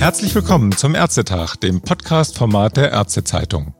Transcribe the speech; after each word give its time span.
Herzlich 0.00 0.34
willkommen 0.34 0.72
zum 0.72 0.94
Ärztetag, 0.94 1.56
dem 1.56 1.82
Podcast-Format 1.82 2.78
der 2.78 2.90
Ärztezeitung. 2.90 3.74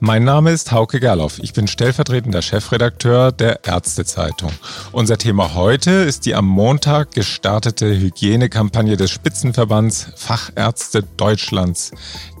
Mein 0.00 0.24
Name 0.24 0.50
ist 0.50 0.72
Hauke 0.72 1.00
Gerloff. 1.00 1.38
Ich 1.38 1.52
bin 1.52 1.66
stellvertretender 1.66 2.40
Chefredakteur 2.40 3.30
der 3.30 3.62
Ärztezeitung. 3.62 4.52
Unser 4.92 5.18
Thema 5.18 5.52
heute 5.52 5.90
ist 5.90 6.24
die 6.24 6.34
am 6.34 6.46
Montag 6.46 7.12
gestartete 7.12 7.94
Hygienekampagne 7.94 8.96
des 8.96 9.10
Spitzenverbands 9.10 10.12
Fachärzte 10.16 11.02
Deutschlands, 11.18 11.90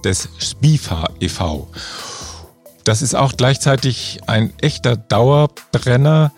des 0.02 0.30
SPIFA 0.38 1.10
e.V. 1.20 1.68
Das 2.86 3.02
ist 3.02 3.16
auch 3.16 3.32
gleichzeitig 3.36 4.20
ein 4.28 4.52
echter 4.60 4.96
Dauerbrenner, 4.96 6.30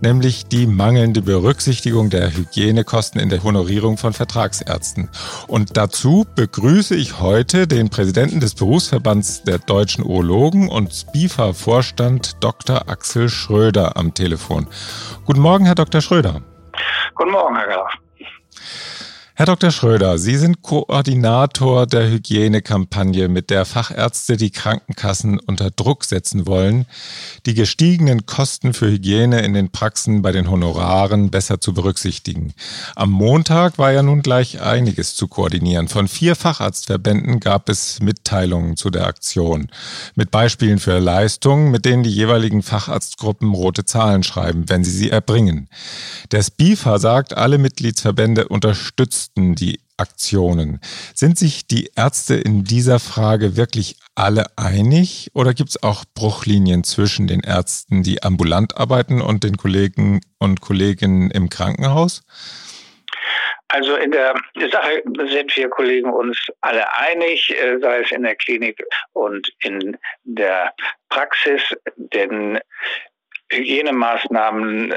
nämlich 0.00 0.46
die 0.46 0.68
mangelnde 0.68 1.20
Berücksichtigung 1.20 2.10
der 2.10 2.32
Hygienekosten 2.32 3.20
in 3.20 3.28
der 3.28 3.42
Honorierung 3.42 3.98
von 3.98 4.12
Vertragsärzten. 4.12 5.08
Und 5.48 5.76
dazu 5.76 6.24
begrüße 6.36 6.94
ich 6.94 7.18
heute 7.18 7.66
den 7.66 7.90
Präsidenten 7.90 8.38
des 8.38 8.54
Berufsverbands 8.54 9.42
der 9.42 9.58
deutschen 9.58 10.04
Urologen 10.04 10.68
und 10.68 10.92
SPIFA-Vorstand 10.92 12.36
Dr. 12.38 12.88
Axel 12.88 13.28
Schröder 13.28 13.96
am 13.96 14.14
Telefon. 14.14 14.68
Guten 15.24 15.40
Morgen, 15.40 15.64
Herr 15.64 15.74
Dr. 15.74 16.00
Schröder. 16.02 16.40
Guten 17.16 17.32
Morgen, 17.32 17.56
Herr 17.56 17.66
Graf. 17.66 18.05
Herr 19.38 19.44
Dr. 19.44 19.70
Schröder, 19.70 20.16
Sie 20.16 20.36
sind 20.36 20.62
Koordinator 20.62 21.86
der 21.86 22.08
Hygienekampagne, 22.08 23.28
mit 23.28 23.50
der 23.50 23.66
Fachärzte 23.66 24.38
die 24.38 24.48
Krankenkassen 24.48 25.38
unter 25.38 25.70
Druck 25.70 26.06
setzen 26.06 26.46
wollen, 26.46 26.86
die 27.44 27.52
gestiegenen 27.52 28.24
Kosten 28.24 28.72
für 28.72 28.90
Hygiene 28.90 29.42
in 29.42 29.52
den 29.52 29.68
Praxen 29.68 30.22
bei 30.22 30.32
den 30.32 30.50
Honoraren 30.50 31.28
besser 31.28 31.60
zu 31.60 31.74
berücksichtigen. 31.74 32.54
Am 32.94 33.10
Montag 33.10 33.76
war 33.76 33.92
ja 33.92 34.02
nun 34.02 34.22
gleich 34.22 34.62
einiges 34.62 35.14
zu 35.14 35.28
koordinieren. 35.28 35.88
Von 35.88 36.08
vier 36.08 36.34
Facharztverbänden 36.34 37.38
gab 37.38 37.68
es 37.68 38.00
Mitteilungen 38.00 38.78
zu 38.78 38.88
der 38.88 39.06
Aktion 39.06 39.68
mit 40.14 40.30
Beispielen 40.30 40.78
für 40.78 40.98
Leistungen, 40.98 41.70
mit 41.70 41.84
denen 41.84 42.04
die 42.04 42.10
jeweiligen 42.10 42.62
Facharztgruppen 42.62 43.52
rote 43.52 43.84
Zahlen 43.84 44.22
schreiben, 44.22 44.70
wenn 44.70 44.82
sie 44.82 44.92
sie 44.92 45.10
erbringen. 45.10 45.68
Der 46.32 46.42
SPIFA 46.42 46.98
sagt, 46.98 47.36
alle 47.36 47.58
Mitgliedsverbände 47.58 48.48
unterstützen 48.48 49.25
unterstützten 49.26 49.54
die 49.54 49.80
Aktionen. 49.98 50.80
Sind 51.14 51.38
sich 51.38 51.66
die 51.66 51.90
Ärzte 51.96 52.34
in 52.34 52.64
dieser 52.64 52.98
Frage 52.98 53.56
wirklich 53.56 53.96
alle 54.14 54.46
einig 54.56 55.30
oder 55.34 55.54
gibt 55.54 55.70
es 55.70 55.82
auch 55.82 56.04
Bruchlinien 56.14 56.84
zwischen 56.84 57.26
den 57.26 57.40
Ärzten, 57.40 58.02
die 58.02 58.22
ambulant 58.22 58.76
arbeiten 58.76 59.22
und 59.22 59.42
den 59.42 59.56
Kollegen 59.56 60.20
und 60.38 60.60
Kolleginnen 60.60 61.30
im 61.30 61.48
Krankenhaus? 61.48 62.24
Also 63.68 63.96
in 63.96 64.12
der 64.12 64.34
Sache 64.70 65.02
sind 65.28 65.56
wir 65.56 65.68
Kollegen 65.68 66.10
uns 66.10 66.38
alle 66.60 66.92
einig, 66.92 67.50
äh, 67.50 67.78
sei 67.80 68.00
es 68.02 68.12
in 68.12 68.22
der 68.22 68.36
Klinik 68.36 68.80
und 69.12 69.48
in 69.60 69.96
der 70.22 70.72
Praxis, 71.08 71.62
denn 71.96 72.60
Hygienemaßnahmen 73.50 74.94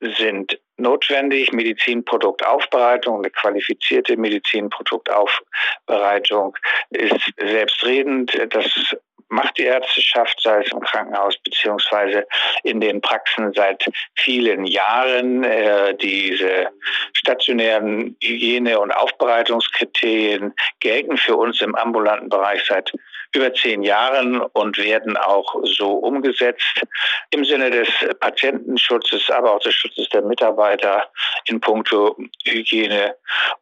sind 0.00 0.58
notwendig. 0.76 1.52
Medizinproduktaufbereitung, 1.52 3.18
eine 3.18 3.30
qualifizierte 3.30 4.16
Medizinproduktaufbereitung 4.16 6.56
ist 6.90 7.32
selbstredend. 7.38 8.36
Das 8.50 8.96
macht 9.32 9.56
die 9.56 9.64
Ärzteschaft, 9.64 10.40
sei 10.42 10.60
es 10.60 10.70
im 10.70 10.80
Krankenhaus 10.80 11.36
beziehungsweise 11.38 12.26
in 12.62 12.80
den 12.80 13.00
Praxen 13.00 13.52
seit 13.54 13.90
vielen 14.14 14.66
Jahren. 14.66 15.42
Äh, 15.42 15.96
diese 15.96 16.68
stationären 17.14 18.14
Hygiene- 18.22 18.78
und 18.78 18.92
Aufbereitungskriterien 18.92 20.54
gelten 20.80 21.16
für 21.16 21.36
uns 21.36 21.62
im 21.62 21.74
ambulanten 21.74 22.28
Bereich 22.28 22.62
seit 22.68 22.92
über 23.34 23.52
zehn 23.54 23.82
Jahren 23.82 24.40
und 24.40 24.76
werden 24.78 25.16
auch 25.16 25.54
so 25.64 25.92
umgesetzt 25.92 26.82
im 27.30 27.44
Sinne 27.44 27.70
des 27.70 27.88
Patientenschutzes, 28.20 29.30
aber 29.30 29.54
auch 29.54 29.60
des 29.60 29.74
Schutzes 29.74 30.08
der 30.10 30.22
Mitarbeiter 30.22 31.08
in 31.46 31.60
puncto 31.60 32.16
Hygiene 32.44 33.16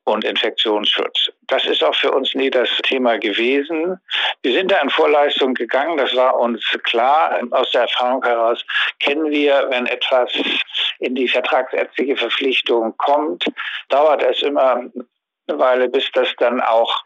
und 0.05 0.25
Infektionsschutz. 0.25 1.31
Das 1.47 1.65
ist 1.65 1.83
auch 1.84 1.95
für 1.95 2.11
uns 2.11 2.34
nie 2.34 2.50
das 2.50 2.69
Thema 2.83 3.19
gewesen. 3.19 3.99
Wir 4.43 4.53
sind 4.53 4.71
da 4.71 4.78
in 4.78 4.91
Vorleistung 4.91 5.55
gegangen, 5.55 5.97
das 5.97 6.15
war 6.15 6.39
uns 6.39 6.65
klar. 6.84 7.41
Aus 7.53 7.71
der 7.72 7.83
Erfahrung 7.83 8.25
heraus 8.25 8.65
kennen 9.00 9.31
wir, 9.31 9.66
wenn 9.71 9.87
etwas 9.87 10.33
in 10.99 11.15
die 11.15 11.28
vertragsärztliche 11.28 12.16
Verpflichtung 12.16 12.97
kommt, 12.99 13.45
dauert 13.89 14.22
es 14.22 14.43
immer 14.43 14.83
eine 15.50 15.59
Weile, 15.59 15.89
bis 15.89 16.11
das 16.12 16.28
dann 16.39 16.61
auch 16.61 17.03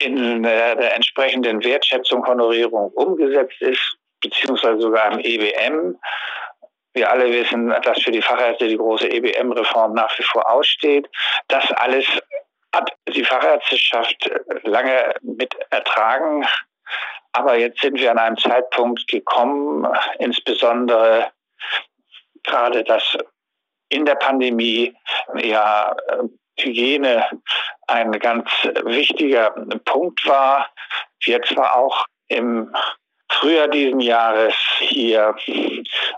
in 0.00 0.42
der 0.42 0.94
entsprechenden 0.94 1.62
Wertschätzung, 1.62 2.26
Honorierung 2.26 2.90
umgesetzt 2.92 3.60
ist, 3.60 3.96
beziehungsweise 4.20 4.80
sogar 4.80 5.12
im 5.12 5.20
EBM. 5.20 5.98
Wir 6.92 7.10
alle 7.10 7.30
wissen, 7.30 7.74
dass 7.82 8.02
für 8.02 8.10
die 8.10 8.22
Fachärzte 8.22 8.66
die 8.66 8.76
große 8.76 9.08
EBM-Reform 9.08 9.94
nach 9.94 10.18
wie 10.18 10.24
vor 10.24 10.50
aussteht. 10.50 11.08
Das 11.48 11.70
alles 11.72 12.06
hat 12.74 12.92
die 13.08 13.24
Fachärzteschaft 13.24 14.30
lange 14.62 15.14
mit 15.22 15.54
ertragen. 15.70 16.46
Aber 17.32 17.56
jetzt 17.56 17.80
sind 17.80 17.98
wir 17.98 18.10
an 18.10 18.18
einem 18.18 18.38
Zeitpunkt 18.38 19.06
gekommen, 19.06 19.86
insbesondere 20.18 21.30
gerade 22.42 22.82
das 22.82 23.16
in 23.88 24.04
der 24.04 24.14
Pandemie 24.16 24.96
ja 25.34 25.94
Hygiene 26.64 27.24
ein 27.86 28.12
ganz 28.12 28.48
wichtiger 28.84 29.50
Punkt 29.84 30.26
war. 30.26 30.68
Wir 31.24 31.42
zwar 31.42 31.76
auch 31.76 32.06
im 32.28 32.74
Frühjahr 33.32 33.68
diesen 33.68 34.00
Jahres 34.00 34.54
hier 34.78 35.34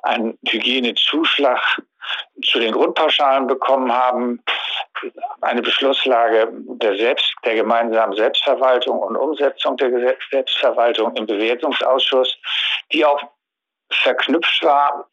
einen 0.03 0.39
Hygienezuschlag 0.49 1.83
zu 2.45 2.59
den 2.59 2.73
Grundpauschalen 2.73 3.47
bekommen 3.47 3.93
haben, 3.93 4.43
eine 5.41 5.63
Beschlusslage 5.63 6.49
der, 6.53 6.97
Selbst, 6.97 7.33
der 7.45 7.55
gemeinsamen 7.55 8.17
Selbstverwaltung 8.17 8.99
und 8.99 9.17
Umsetzung 9.17 9.77
der 9.77 10.17
Selbstverwaltung 10.31 11.15
im 11.17 11.27
Bewertungsausschuss, 11.27 12.37
die 12.93 13.05
auch 13.05 13.21
verknüpft 13.91 14.63
war 14.63 15.09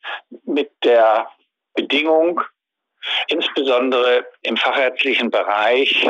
mit 0.45 0.72
der 0.84 1.29
Bedingung, 1.73 2.41
insbesondere 3.27 4.25
im 4.41 4.57
fachärztlichen 4.57 5.31
Bereich 5.31 6.05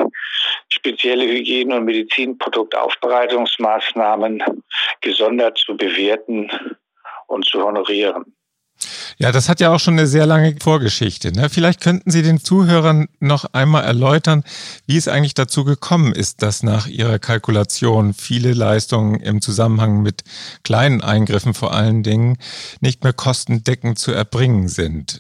spezielle 0.69 1.25
Hygiene- 1.25 1.75
und 1.75 1.85
Medizinproduktaufbereitungsmaßnahmen 1.85 4.44
gesondert 5.01 5.57
zu 5.57 5.78
bewerten 5.78 6.49
und 7.28 7.45
zu 7.45 7.63
honorieren. 7.63 8.35
Ja, 9.17 9.31
das 9.31 9.50
hat 9.50 9.59
ja 9.59 9.73
auch 9.73 9.79
schon 9.79 9.95
eine 9.95 10.07
sehr 10.07 10.25
lange 10.25 10.56
Vorgeschichte. 10.62 11.31
Ne? 11.34 11.50
Vielleicht 11.50 11.81
könnten 11.81 12.09
Sie 12.09 12.22
den 12.22 12.40
Zuhörern 12.40 13.07
noch 13.19 13.45
einmal 13.53 13.84
erläutern, 13.84 14.44
wie 14.88 14.95
es 14.95 15.07
eigentlich 15.07 15.34
dazu 15.34 15.66
gekommen 15.66 16.13
ist, 16.13 16.41
dass 16.41 16.63
nach 16.63 16.88
Ihrer 16.88 17.19
Kalkulation 17.19 18.13
viele 18.13 18.53
Leistungen 18.53 19.19
im 19.19 19.41
Zusammenhang 19.41 20.01
mit 20.01 20.23
kleinen 20.63 21.01
Eingriffen 21.01 21.53
vor 21.53 21.73
allen 21.73 22.03
Dingen 22.03 22.38
nicht 22.79 23.03
mehr 23.03 23.12
kostendeckend 23.12 24.00
zu 24.00 24.12
erbringen 24.12 24.69
sind. 24.69 25.19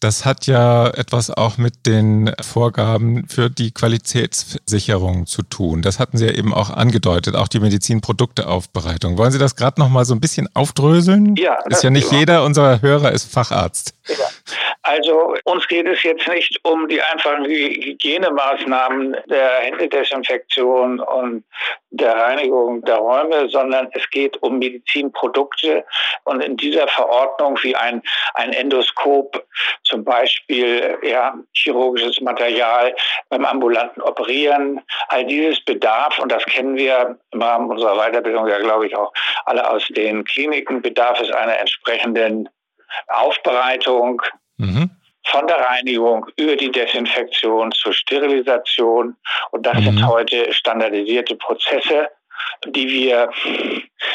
Das 0.00 0.26
hat 0.26 0.46
ja 0.46 0.88
etwas 0.88 1.30
auch 1.30 1.56
mit 1.56 1.86
den 1.86 2.30
Vorgaben 2.40 3.26
für 3.28 3.48
die 3.48 3.70
Qualitätssicherung 3.70 5.26
zu 5.26 5.42
tun. 5.42 5.80
Das 5.80 5.98
hatten 5.98 6.18
Sie 6.18 6.26
ja 6.26 6.32
eben 6.32 6.52
auch 6.52 6.68
angedeutet, 6.68 7.34
auch 7.34 7.48
die 7.48 7.60
Medizinprodukteaufbereitung. 7.60 9.16
Wollen 9.16 9.32
Sie 9.32 9.38
das 9.38 9.56
gerade 9.56 9.80
noch 9.80 9.88
mal 9.88 10.04
so 10.04 10.14
ein 10.14 10.20
bisschen 10.20 10.48
aufdröseln? 10.54 11.34
Ja. 11.36 11.56
Ist 11.70 11.82
ja 11.82 11.90
nicht 11.90 12.12
jeder 12.12 12.44
unserer 12.44 12.82
Hörer 12.82 12.97
ist 13.06 13.32
Facharzt. 13.32 13.94
Also 14.82 15.36
uns 15.44 15.68
geht 15.68 15.86
es 15.86 16.02
jetzt 16.02 16.26
nicht 16.28 16.58
um 16.64 16.88
die 16.88 17.02
einfachen 17.02 17.44
Hygienemaßnahmen 17.44 19.16
der 19.26 19.50
Händedesinfektion 19.60 21.00
und 21.00 21.44
der 21.90 22.16
Reinigung 22.16 22.82
der 22.82 22.96
Räume, 22.96 23.48
sondern 23.50 23.90
es 23.92 24.08
geht 24.10 24.42
um 24.42 24.58
Medizinprodukte 24.58 25.84
und 26.24 26.42
in 26.42 26.56
dieser 26.56 26.88
Verordnung 26.88 27.58
wie 27.62 27.76
ein, 27.76 28.02
ein 28.34 28.52
Endoskop, 28.54 29.46
zum 29.84 30.04
Beispiel 30.04 30.98
ja, 31.02 31.34
chirurgisches 31.52 32.20
Material 32.22 32.94
beim 33.28 33.44
ambulanten 33.44 34.00
Operieren, 34.02 34.80
all 35.08 35.26
dieses 35.26 35.62
Bedarf, 35.64 36.18
und 36.18 36.32
das 36.32 36.44
kennen 36.46 36.76
wir 36.76 37.18
im 37.32 37.42
Rahmen 37.42 37.70
unserer 37.70 37.96
Weiterbildung 37.96 38.46
ja, 38.48 38.58
glaube 38.58 38.86
ich, 38.86 38.96
auch 38.96 39.12
alle 39.44 39.68
aus 39.68 39.86
den 39.88 40.24
Kliniken, 40.24 40.80
bedarf 40.80 41.20
es 41.20 41.30
einer 41.30 41.58
entsprechenden 41.58 42.48
Aufbereitung 43.08 44.22
mhm. 44.56 44.90
von 45.26 45.46
der 45.46 45.56
Reinigung 45.56 46.26
über 46.36 46.56
die 46.56 46.70
Desinfektion 46.70 47.72
zur 47.72 47.92
Sterilisation. 47.92 49.16
Und 49.50 49.66
das 49.66 49.78
mhm. 49.78 49.84
sind 49.84 50.06
heute 50.06 50.52
standardisierte 50.52 51.36
Prozesse, 51.36 52.08
die 52.66 52.88
wir 52.88 53.30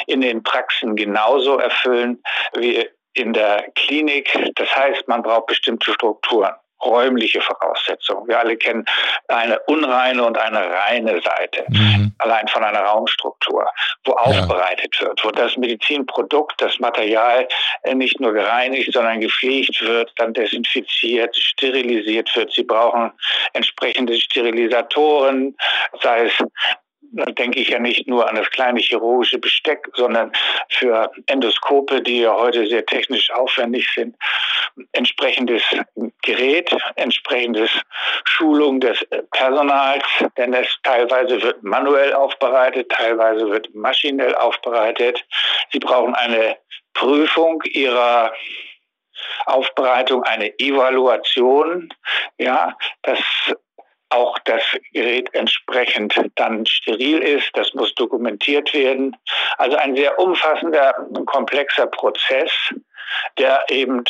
in 0.07 0.21
den 0.21 0.43
Praxen 0.43 0.95
genauso 0.95 1.57
erfüllen 1.57 2.21
wie 2.55 2.87
in 3.13 3.33
der 3.33 3.69
Klinik. 3.75 4.37
Das 4.55 4.75
heißt, 4.75 5.07
man 5.07 5.21
braucht 5.21 5.47
bestimmte 5.47 5.93
Strukturen. 5.93 6.53
Räumliche 6.85 7.41
Voraussetzungen. 7.41 8.27
Wir 8.27 8.39
alle 8.39 8.57
kennen 8.57 8.85
eine 9.27 9.59
unreine 9.67 10.23
und 10.23 10.37
eine 10.37 10.59
reine 10.69 11.21
Seite, 11.21 11.65
mhm. 11.69 12.13
allein 12.19 12.47
von 12.47 12.63
einer 12.63 12.81
Raumstruktur, 12.81 13.69
wo 14.05 14.11
ja. 14.11 14.17
aufbereitet 14.17 14.99
wird, 15.01 15.23
wo 15.23 15.31
das 15.31 15.57
Medizinprodukt, 15.57 16.61
das 16.61 16.79
Material 16.79 17.47
nicht 17.93 18.19
nur 18.19 18.33
gereinigt, 18.33 18.91
sondern 18.93 19.21
gepflegt 19.21 19.81
wird, 19.81 20.11
dann 20.17 20.33
desinfiziert, 20.33 21.35
sterilisiert 21.35 22.35
wird. 22.35 22.51
Sie 22.51 22.63
brauchen 22.63 23.11
entsprechende 23.53 24.19
Sterilisatoren, 24.19 25.55
sei 26.01 26.25
es 26.25 26.33
da 27.13 27.25
denke 27.25 27.59
ich 27.59 27.69
ja 27.69 27.79
nicht 27.79 28.07
nur 28.07 28.27
an 28.27 28.35
das 28.35 28.49
kleine 28.49 28.79
chirurgische 28.79 29.37
Besteck, 29.37 29.87
sondern 29.93 30.31
für 30.69 31.11
Endoskope, 31.27 32.01
die 32.01 32.21
ja 32.21 32.35
heute 32.35 32.67
sehr 32.67 32.85
technisch 32.85 33.29
aufwendig 33.31 33.87
sind, 33.93 34.15
entsprechendes 34.93 35.61
Gerät, 36.23 36.75
entsprechendes 36.95 37.69
Schulung 38.25 38.79
des 38.79 39.05
Personals, 39.31 40.03
denn 40.37 40.53
es 40.53 40.67
teilweise 40.83 41.41
wird 41.41 41.63
manuell 41.63 42.13
aufbereitet, 42.13 42.89
teilweise 42.89 43.47
wird 43.49 43.73
maschinell 43.75 44.33
aufbereitet. 44.35 45.23
Sie 45.71 45.79
brauchen 45.79 46.15
eine 46.15 46.57
Prüfung 46.93 47.61
ihrer 47.65 48.33
Aufbereitung, 49.45 50.23
eine 50.23 50.57
Evaluation, 50.59 51.93
ja, 52.37 52.75
das 53.03 53.19
auch 54.13 54.37
das 54.39 54.61
Gerät 54.93 55.33
entsprechend 55.33 56.13
dann 56.35 56.65
steril 56.65 57.19
ist. 57.19 57.49
Das 57.53 57.73
muss 57.73 57.93
dokumentiert 57.95 58.73
werden. 58.73 59.15
Also 59.57 59.77
ein 59.77 59.95
sehr 59.95 60.17
umfassender, 60.19 60.93
komplexer 61.25 61.87
Prozess, 61.87 62.51
der 63.37 63.65
eben 63.69 64.03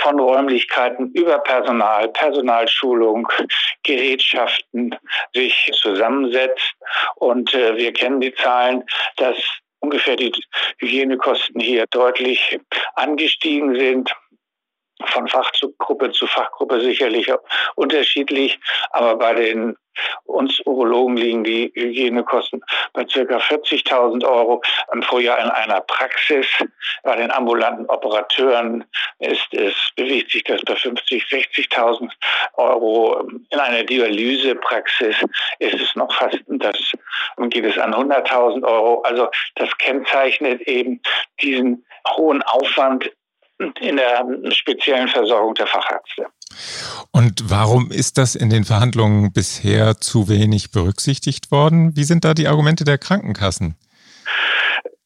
von 0.00 0.20
Räumlichkeiten 0.20 1.10
über 1.12 1.38
Personal, 1.40 2.08
Personalschulung, 2.10 3.26
Gerätschaften 3.82 4.94
sich 5.34 5.70
zusammensetzt. 5.74 6.74
Und 7.16 7.52
äh, 7.54 7.76
wir 7.76 7.92
kennen 7.92 8.20
die 8.20 8.34
Zahlen, 8.34 8.84
dass 9.16 9.36
ungefähr 9.80 10.16
die 10.16 10.32
Hygienekosten 10.78 11.60
hier 11.60 11.86
deutlich 11.90 12.60
angestiegen 12.94 13.74
sind 13.74 14.10
von 15.06 15.28
Fachgruppe 15.28 16.10
zu 16.10 16.26
Fachgruppe 16.26 16.80
sicherlich 16.80 17.32
unterschiedlich, 17.76 18.58
aber 18.90 19.16
bei 19.16 19.34
den 19.34 19.76
uns 20.24 20.60
Urologen 20.64 21.16
liegen 21.16 21.44
die 21.44 21.72
Hygienekosten 21.74 22.62
bei 22.92 23.06
circa 23.08 23.38
40.000 23.38 24.24
Euro 24.24 24.62
pro 25.02 25.18
Jahr 25.18 25.38
in 25.38 25.50
einer 25.50 25.80
Praxis. 25.80 26.46
Bei 27.02 27.16
den 27.16 27.30
ambulanten 27.30 27.86
Operateuren 27.86 28.84
ist 29.18 29.52
es, 29.52 29.74
bewegt 29.96 30.30
sich 30.30 30.44
das 30.44 30.60
bei 30.62 30.74
50.000, 30.74 31.22
60.000 31.30 32.10
Euro. 32.54 33.28
In 33.50 33.58
einer 33.58 33.84
Dialysepraxis 33.84 35.16
ist 35.58 35.80
es 35.80 35.94
noch 35.96 36.12
fast, 36.14 36.38
das 36.46 36.76
geht 37.50 37.64
es 37.64 37.78
an 37.78 37.94
100.000 37.94 38.64
Euro. 38.64 39.02
Also 39.02 39.28
das 39.56 39.76
kennzeichnet 39.78 40.60
eben 40.62 41.00
diesen 41.40 41.84
hohen 42.16 42.42
Aufwand 42.42 43.10
in 43.80 43.96
der 43.96 44.24
speziellen 44.50 45.08
Versorgung 45.08 45.54
der 45.54 45.66
Fachärzte. 45.66 46.26
Und 47.12 47.50
warum 47.50 47.90
ist 47.90 48.18
das 48.18 48.34
in 48.34 48.50
den 48.50 48.64
Verhandlungen 48.64 49.32
bisher 49.32 49.96
zu 49.96 50.28
wenig 50.28 50.70
berücksichtigt 50.70 51.50
worden? 51.50 51.96
Wie 51.96 52.04
sind 52.04 52.24
da 52.24 52.34
die 52.34 52.46
Argumente 52.46 52.84
der 52.84 52.98
Krankenkassen? 52.98 53.76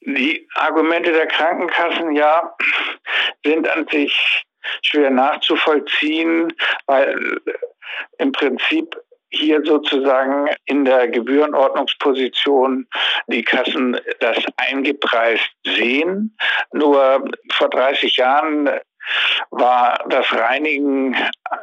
Die 0.00 0.46
Argumente 0.56 1.12
der 1.12 1.26
Krankenkassen, 1.26 2.14
ja, 2.14 2.54
sind 3.44 3.68
an 3.68 3.86
sich 3.90 4.44
schwer 4.82 5.10
nachzuvollziehen, 5.10 6.52
weil 6.86 7.40
im 8.18 8.32
Prinzip 8.32 8.96
hier 9.32 9.62
sozusagen 9.64 10.48
in 10.66 10.84
der 10.84 11.08
Gebührenordnungsposition 11.08 12.86
die 13.26 13.42
Kassen 13.42 13.98
das 14.20 14.38
eingepreist 14.56 15.50
sehen. 15.64 16.36
Nur 16.72 17.24
vor 17.52 17.70
30 17.70 18.16
Jahren 18.16 18.70
war 19.50 19.98
das 20.08 20.30
Reinigen 20.32 21.16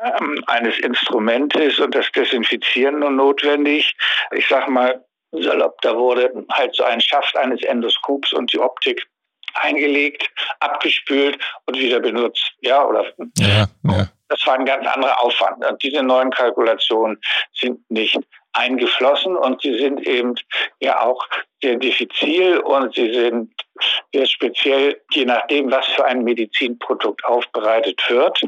ähm, 0.03 0.43
eines 0.47 0.77
Instrumentes 0.79 1.79
und 1.79 1.95
das 1.95 2.11
Desinfizieren 2.11 2.99
nur 2.99 3.11
notwendig. 3.11 3.95
Ich 4.31 4.47
sag 4.47 4.67
mal, 4.67 5.03
salopp, 5.31 5.79
da 5.81 5.95
wurde 5.95 6.31
halt 6.51 6.75
so 6.75 6.83
ein 6.83 7.01
Schaft 7.01 7.35
eines 7.37 7.63
Endoskops 7.63 8.33
und 8.33 8.51
die 8.51 8.59
Optik 8.59 9.07
eingelegt, 9.53 10.29
abgespült 10.59 11.39
und 11.65 11.77
wieder 11.77 11.99
benutzt. 11.99 12.53
Ja, 12.61 12.85
oder 12.85 13.05
ja, 13.37 13.67
ja. 13.83 14.07
Das 14.29 14.45
war 14.45 14.53
ein 14.53 14.65
ganz 14.65 14.87
anderer 14.87 15.21
Aufwand. 15.21 15.65
Und 15.65 15.81
diese 15.83 16.03
neuen 16.03 16.31
Kalkulationen 16.31 17.19
sind 17.53 17.79
nicht 17.89 18.19
eingeflossen 18.53 19.35
und 19.35 19.61
sie 19.61 19.77
sind 19.77 20.05
eben 20.07 20.35
ja 20.79 21.01
auch 21.01 21.27
sehr 21.61 21.75
diffizil 21.75 22.59
und 22.59 22.95
sie 22.95 23.13
sind 23.13 23.51
sehr 24.13 24.25
speziell, 24.25 25.01
je 25.11 25.25
nachdem, 25.25 25.71
was 25.71 25.85
für 25.87 26.05
ein 26.05 26.23
Medizinprodukt 26.23 27.23
aufbereitet 27.25 28.01
wird. 28.09 28.41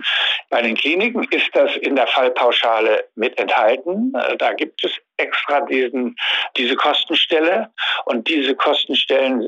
Bei 0.49 0.61
den 0.61 0.75
Kliniken 0.75 1.23
ist 1.31 1.49
das 1.53 1.75
in 1.77 1.95
der 1.95 2.07
Fallpauschale 2.07 3.05
mit 3.15 3.37
enthalten. 3.39 4.13
Da 4.37 4.53
gibt 4.53 4.83
es 4.83 4.91
extra 5.17 5.61
diesen, 5.61 6.15
diese 6.57 6.75
Kostenstelle 6.75 7.69
und 8.05 8.27
diese 8.27 8.55
Kostenstellen 8.55 9.47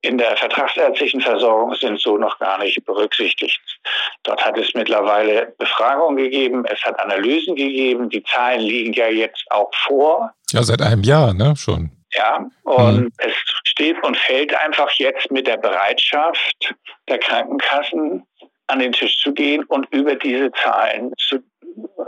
in 0.00 0.18
der 0.18 0.36
vertragsärztlichen 0.36 1.20
Versorgung 1.20 1.74
sind 1.74 2.00
so 2.00 2.16
noch 2.16 2.38
gar 2.38 2.58
nicht 2.58 2.84
berücksichtigt. 2.84 3.60
Dort 4.22 4.44
hat 4.44 4.56
es 4.58 4.74
mittlerweile 4.74 5.54
Befragungen 5.58 6.16
gegeben, 6.16 6.64
es 6.66 6.82
hat 6.84 6.98
Analysen 7.00 7.56
gegeben, 7.56 8.08
die 8.08 8.22
Zahlen 8.22 8.60
liegen 8.60 8.92
ja 8.92 9.08
jetzt 9.08 9.44
auch 9.50 9.70
vor. 9.86 10.32
Ja, 10.50 10.62
seit 10.62 10.82
einem 10.82 11.02
Jahr, 11.02 11.34
ne, 11.34 11.54
schon. 11.56 11.90
Ja, 12.14 12.46
und 12.64 13.00
mhm. 13.00 13.12
es 13.18 13.32
steht 13.82 14.02
und 14.04 14.16
fällt 14.16 14.54
einfach 14.54 14.90
jetzt 14.92 15.30
mit 15.30 15.46
der 15.46 15.56
Bereitschaft 15.56 16.74
der 17.08 17.18
Krankenkassen 17.18 18.24
an 18.68 18.78
den 18.78 18.92
Tisch 18.92 19.20
zu 19.20 19.32
gehen 19.32 19.64
und 19.64 19.86
über 19.92 20.14
diese 20.14 20.52
Zahlen 20.52 21.12
zu, 21.18 21.42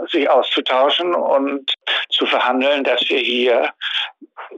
sich 0.09 0.29
auszutauschen 0.29 1.13
und 1.13 1.73
zu 2.09 2.25
verhandeln, 2.25 2.83
dass 2.83 3.01
wir 3.09 3.19
hier 3.19 3.73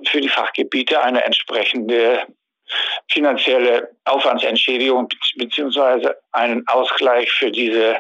für 0.06 0.22
die 0.22 0.30
Fachgebiete 0.30 1.02
eine 1.02 1.24
entsprechende 1.24 2.24
finanzielle 3.10 3.90
Aufwandsentschädigung 4.06 5.08
beziehungsweise 5.38 6.18
einen 6.34 6.68
Ausgleich 6.68 7.32
für 7.32 7.50
diese 7.50 7.98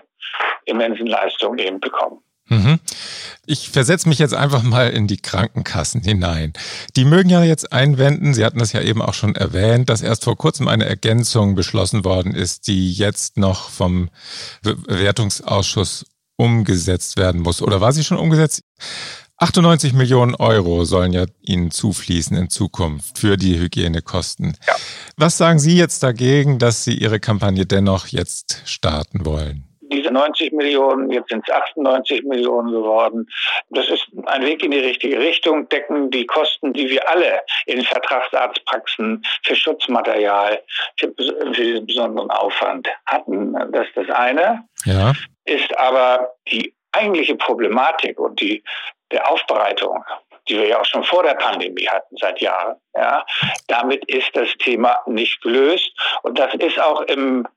immensen 0.66 1.08
Leistungen 1.08 1.58
eben 1.58 1.80
bekommen. 1.80 2.22
Mhm. 2.50 2.80
Ich 3.46 3.70
versetze 3.70 4.10
mich 4.10 4.20
jetzt 4.20 4.34
einfach 4.34 4.64
mal 4.64 4.90
in 4.90 5.08
die 5.08 5.18
Krankenkassen 5.18 6.02
hinein. 6.02 6.54
Die 6.96 7.06
mögen 7.06 7.30
ja 7.30 7.44
jetzt 7.44 7.72
einwenden, 7.72 8.34
Sie 8.34 8.44
hatten 8.44 8.60
das 8.60 8.74
ja 8.74 8.82
eben 8.82 9.02
auch 9.02 9.14
schon 9.14 9.36
erwähnt, 9.36 9.90
dass 9.90 10.02
erst 10.02 10.24
vor 10.24 10.38
kurzem 10.38 10.68
eine 10.68 10.86
Ergänzung 10.86 11.56
beschlossen 11.56 12.04
worden 12.04 12.34
ist, 12.34 12.68
die 12.68 12.92
jetzt 12.94 13.38
noch 13.38 13.70
vom 13.70 14.10
Bewertungsausschuss 14.64 16.06
umgesetzt 16.38 17.18
werden 17.18 17.42
muss. 17.42 17.62
Oder 17.62 17.82
war 17.82 17.92
sie 17.92 18.04
schon 18.04 18.18
umgesetzt? 18.18 18.62
98 19.40 19.94
Millionen 19.94 20.34
Euro 20.34 20.84
sollen 20.86 21.14
ja 21.14 21.26
Ihnen 21.42 21.70
zufließen 21.70 22.36
in 22.36 22.50
Zukunft 22.50 23.20
für 23.20 23.38
die 23.38 23.60
Hygienekosten. 23.60 24.58
Ja. 24.66 24.76
Was 25.16 25.38
sagen 25.38 25.60
Sie 25.60 25.78
jetzt 25.78 26.02
dagegen, 26.02 26.58
dass 26.58 26.84
Sie 26.84 26.98
Ihre 26.98 27.20
Kampagne 27.20 27.68
dennoch 27.68 28.08
jetzt 28.08 28.64
starten 28.66 29.26
wollen? 29.26 29.67
Diese 29.90 30.12
90 30.12 30.54
Millionen, 30.54 31.10
jetzt 31.12 31.30
sind 31.30 31.48
es 31.48 31.54
98 31.54 32.24
Millionen 32.24 32.72
geworden. 32.72 33.28
Das 33.70 33.90
ist 33.90 34.08
ein 34.26 34.44
Weg 34.46 34.64
in 34.64 34.72
die 34.72 34.80
richtige 34.80 35.20
Richtung, 35.20 35.68
decken 35.70 36.10
die 36.10 36.26
Kosten, 36.26 36.74
die 36.74 36.90
wir 36.90 37.08
alle 37.10 37.42
in 37.66 37.82
Vertragsarztpraxen 37.82 39.24
für 39.44 39.56
Schutzmaterial, 39.56 40.62
für, 40.98 41.14
für 41.18 41.64
diesen 41.64 41.86
besonderen 41.86 42.32
Aufwand 42.32 42.88
hatten. 43.06 43.54
Das 43.72 43.88
ist 43.88 43.98
das 43.98 44.10
eine. 44.10 44.64
Ja. 44.86 45.14
Ist 45.46 45.78
aber 45.78 46.34
die 46.52 46.74
eigentliche 46.92 47.36
Problematik 47.36 48.20
und 48.20 48.40
die 48.42 48.64
der 49.12 49.30
Aufbereitung 49.32 50.04
die 50.50 50.58
wir 50.58 50.68
ja 50.68 50.80
auch 50.80 50.86
schon 50.86 51.04
vor 51.04 51.24
der 51.24 51.36
Pandemie 51.36 51.88
hatten, 51.88 52.16
seit 52.18 52.40
Jahren. 52.42 52.76
Ja, 52.96 53.26
damit 53.68 54.06
ist 54.06 54.30
das 54.34 54.50
Thema 54.60 55.02
nicht 55.06 55.42
gelöst. 55.42 55.92
Und 56.24 56.40
das 56.40 56.54
ist 56.56 56.80
auch 56.80 57.02
im 57.02 57.48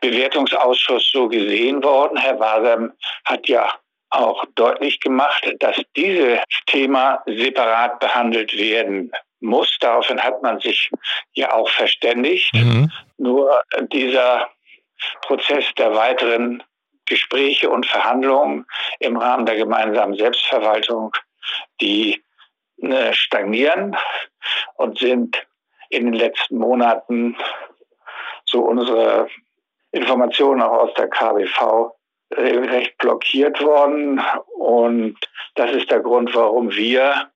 Bewertungsausschuss 0.00 1.10
so 1.12 1.28
gesehen 1.28 1.82
worden. 1.82 2.16
Herr 2.16 2.38
Wasam 2.38 2.92
hat 3.24 3.48
ja 3.48 3.70
auch 4.10 4.44
deutlich 4.54 5.00
gemacht, 5.00 5.46
dass 5.60 5.76
dieses 5.96 6.40
Thema 6.66 7.22
separat 7.26 7.98
behandelt 8.00 8.56
werden 8.56 9.12
muss. 9.40 9.76
Daraufhin 9.80 10.20
hat 10.20 10.42
man 10.42 10.60
sich 10.60 10.90
ja 11.34 11.52
auch 11.52 11.68
verständigt. 11.68 12.52
Mhm. 12.54 12.90
Nur 13.18 13.62
dieser 13.92 14.48
Prozess 15.22 15.64
der 15.76 15.94
weiteren 15.94 16.62
Gespräche 17.06 17.70
und 17.70 17.86
Verhandlungen 17.86 18.66
im 19.00 19.16
Rahmen 19.16 19.46
der 19.46 19.56
gemeinsamen 19.56 20.16
Selbstverwaltung, 20.16 21.12
die 21.80 22.22
stagnieren 23.12 23.96
und 24.76 24.98
sind 24.98 25.46
in 25.90 26.06
den 26.06 26.14
letzten 26.14 26.58
Monaten 26.58 27.36
so 28.44 28.60
unsere 28.60 29.28
Informationen 29.92 30.62
auch 30.62 30.84
aus 30.84 30.94
der 30.94 31.08
KBV 31.08 31.92
regelrecht 32.36 32.98
blockiert 32.98 33.60
worden. 33.62 34.20
Und 34.56 35.16
das 35.54 35.72
ist 35.72 35.90
der 35.90 36.00
Grund, 36.00 36.34
warum 36.34 36.70
wir 36.74 37.30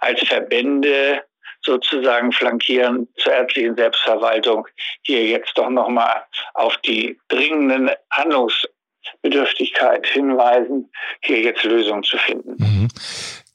als 0.00 0.20
Verbände 0.22 1.22
sozusagen 1.62 2.32
flankieren 2.32 3.08
zur 3.16 3.32
ärztlichen 3.32 3.76
Selbstverwaltung 3.76 4.68
hier 5.02 5.26
jetzt 5.26 5.58
doch 5.58 5.68
nochmal 5.68 6.24
auf 6.54 6.76
die 6.78 7.18
dringenden 7.28 7.90
Handlungsbedürftigkeit 8.10 10.06
hinweisen, 10.06 10.90
hier 11.22 11.40
jetzt 11.40 11.64
Lösungen 11.64 12.04
zu 12.04 12.16
finden. 12.18 12.56
Mhm. 12.58 12.88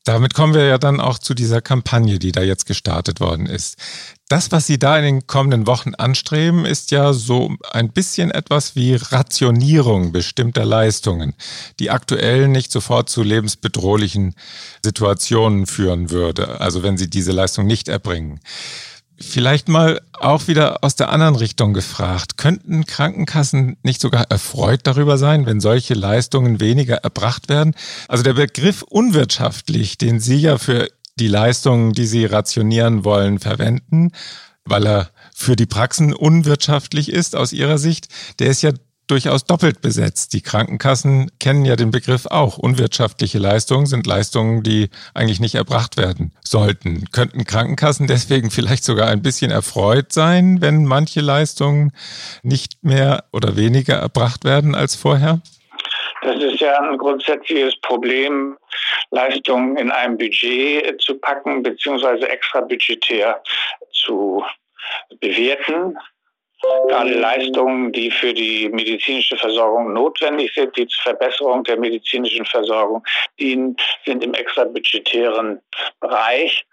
Damit 0.03 0.33
kommen 0.33 0.55
wir 0.55 0.65
ja 0.65 0.79
dann 0.79 0.99
auch 0.99 1.19
zu 1.19 1.35
dieser 1.35 1.61
Kampagne, 1.61 2.17
die 2.17 2.31
da 2.31 2.41
jetzt 2.41 2.65
gestartet 2.65 3.19
worden 3.19 3.45
ist. 3.45 3.77
Das, 4.29 4.51
was 4.51 4.65
Sie 4.65 4.79
da 4.79 4.97
in 4.97 5.03
den 5.03 5.27
kommenden 5.27 5.67
Wochen 5.67 5.93
anstreben, 5.93 6.65
ist 6.65 6.89
ja 6.89 7.13
so 7.13 7.55
ein 7.71 7.91
bisschen 7.91 8.31
etwas 8.31 8.75
wie 8.75 8.95
Rationierung 8.95 10.11
bestimmter 10.11 10.65
Leistungen, 10.65 11.35
die 11.79 11.91
aktuell 11.91 12.47
nicht 12.47 12.71
sofort 12.71 13.09
zu 13.09 13.21
lebensbedrohlichen 13.21 14.33
Situationen 14.83 15.67
führen 15.67 16.09
würde, 16.09 16.59
also 16.61 16.81
wenn 16.81 16.97
Sie 16.97 17.09
diese 17.09 17.31
Leistung 17.31 17.67
nicht 17.67 17.87
erbringen. 17.87 18.39
Vielleicht 19.21 19.67
mal 19.67 20.01
auch 20.19 20.47
wieder 20.47 20.83
aus 20.83 20.95
der 20.95 21.09
anderen 21.09 21.35
Richtung 21.35 21.73
gefragt. 21.73 22.37
Könnten 22.37 22.85
Krankenkassen 22.85 23.77
nicht 23.83 24.01
sogar 24.01 24.25
erfreut 24.29 24.81
darüber 24.83 25.17
sein, 25.17 25.45
wenn 25.45 25.59
solche 25.59 25.93
Leistungen 25.93 26.59
weniger 26.59 26.97
erbracht 26.97 27.47
werden? 27.47 27.75
Also 28.07 28.23
der 28.23 28.33
Begriff 28.33 28.81
unwirtschaftlich, 28.81 29.97
den 29.97 30.19
Sie 30.19 30.37
ja 30.37 30.57
für 30.57 30.89
die 31.19 31.27
Leistungen, 31.27 31.93
die 31.93 32.05
Sie 32.05 32.25
rationieren 32.25 33.05
wollen, 33.05 33.39
verwenden, 33.39 34.11
weil 34.65 34.87
er 34.87 35.11
für 35.33 35.55
die 35.55 35.65
Praxen 35.65 36.13
unwirtschaftlich 36.13 37.11
ist 37.11 37.35
aus 37.35 37.53
Ihrer 37.53 37.77
Sicht, 37.77 38.07
der 38.39 38.47
ist 38.47 38.61
ja 38.61 38.71
durchaus 39.11 39.45
doppelt 39.45 39.81
besetzt. 39.81 40.33
Die 40.33 40.41
Krankenkassen 40.41 41.31
kennen 41.39 41.65
ja 41.65 41.75
den 41.75 41.91
Begriff 41.91 42.25
auch. 42.27 42.57
Unwirtschaftliche 42.57 43.39
Leistungen 43.39 43.85
sind 43.85 44.07
Leistungen, 44.07 44.63
die 44.63 44.89
eigentlich 45.13 45.41
nicht 45.41 45.55
erbracht 45.55 45.97
werden 45.97 46.31
sollten. 46.43 47.05
Könnten 47.11 47.43
Krankenkassen 47.43 48.07
deswegen 48.07 48.51
vielleicht 48.51 48.85
sogar 48.85 49.09
ein 49.09 49.21
bisschen 49.21 49.51
erfreut 49.51 50.13
sein, 50.13 50.61
wenn 50.61 50.85
manche 50.85 51.19
Leistungen 51.19 51.91
nicht 52.41 52.83
mehr 52.83 53.25
oder 53.33 53.57
weniger 53.57 53.95
erbracht 53.95 54.45
werden 54.45 54.75
als 54.75 54.95
vorher? 54.95 55.41
Das 56.23 56.41
ist 56.41 56.61
ja 56.61 56.79
ein 56.79 56.97
grundsätzliches 56.97 57.75
Problem, 57.81 58.57
Leistungen 59.09 59.75
in 59.75 59.91
einem 59.91 60.17
Budget 60.17 61.01
zu 61.01 61.15
packen, 61.15 61.63
beziehungsweise 61.63 62.29
extra 62.29 62.61
budgetär 62.61 63.41
zu 63.91 64.43
bewerten. 65.19 65.97
Gerade 66.87 67.13
Leistungen, 67.13 67.91
die 67.91 68.11
für 68.11 68.33
die 68.33 68.69
medizinische 68.69 69.37
Versorgung 69.37 69.93
notwendig 69.93 70.53
sind, 70.53 70.75
die 70.75 70.87
zur 70.87 71.03
Verbesserung 71.03 71.63
der 71.63 71.77
medizinischen 71.77 72.45
Versorgung 72.45 73.03
dienen, 73.39 73.75
sind 74.05 74.23
im 74.23 74.33
extrabudgetären 74.33 75.61
Bereich. 75.99 76.65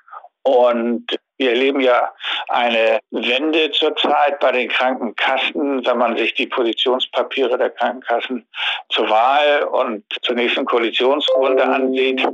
Und 0.42 1.18
wir 1.38 1.50
erleben 1.50 1.80
ja 1.80 2.12
eine 2.48 3.00
Wende 3.10 3.70
zurzeit 3.70 4.40
bei 4.40 4.52
den 4.52 4.68
Krankenkassen, 4.68 5.86
wenn 5.86 5.98
man 5.98 6.16
sich 6.16 6.34
die 6.34 6.48
Positionspapiere 6.48 7.56
der 7.56 7.70
Krankenkassen 7.70 8.46
zur 8.88 9.08
Wahl 9.08 9.62
und 9.64 10.04
zur 10.22 10.34
nächsten 10.34 10.64
Koalitionsrunde 10.64 11.62
ansieht, 11.62 12.26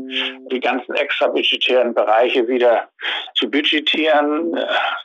die 0.50 0.60
ganzen 0.60 0.94
extrabudgetären 0.94 1.94
Bereiche 1.94 2.48
wieder 2.48 2.88
zu 3.34 3.50
budgetieren. 3.50 4.58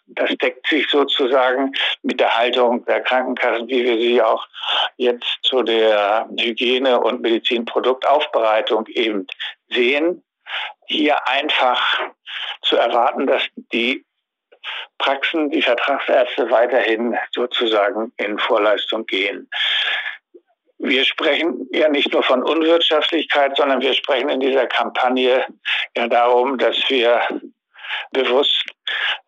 Das 0.08 0.30
deckt 0.38 0.66
sich 0.68 0.90
sozusagen 0.90 1.74
mit 2.02 2.20
der 2.22 2.36
Haltung 2.36 2.86
der 2.86 3.02
Krankenkassen, 3.02 3.68
wie 3.68 3.84
wir 3.84 3.98
sie 4.00 4.22
auch 4.22 4.48
jetzt 4.96 5.40
zu 5.42 5.62
der 5.62 6.30
Hygiene- 6.40 7.02
und 7.02 7.22
Medizinproduktaufbereitung 7.22 8.88
eben 8.88 9.28
sehen 9.70 10.24
hier 10.90 11.28
einfach 11.28 11.82
zu 12.62 12.76
erwarten, 12.76 13.28
dass 13.28 13.44
die 13.72 14.06
Praxen, 14.98 15.50
die 15.50 15.62
Vertragsärzte 15.62 16.50
weiterhin 16.52 17.18
sozusagen 17.32 18.12
in 18.18 18.38
Vorleistung 18.38 19.06
gehen. 19.06 19.50
Wir 20.80 21.06
sprechen 21.06 21.68
ja 21.72 21.90
nicht 21.90 22.12
nur 22.14 22.24
von 22.24 22.44
Unwirtschaftlichkeit, 22.44 23.56
sondern 23.58 23.82
wir 23.82 23.94
sprechen 23.94 24.30
in 24.30 24.40
dieser 24.40 24.68
Kampagne 24.68 25.46
ja 25.96 26.08
darum, 26.08 26.58
dass 26.58 26.78
wir 26.90 27.22
bewusst 28.12 28.64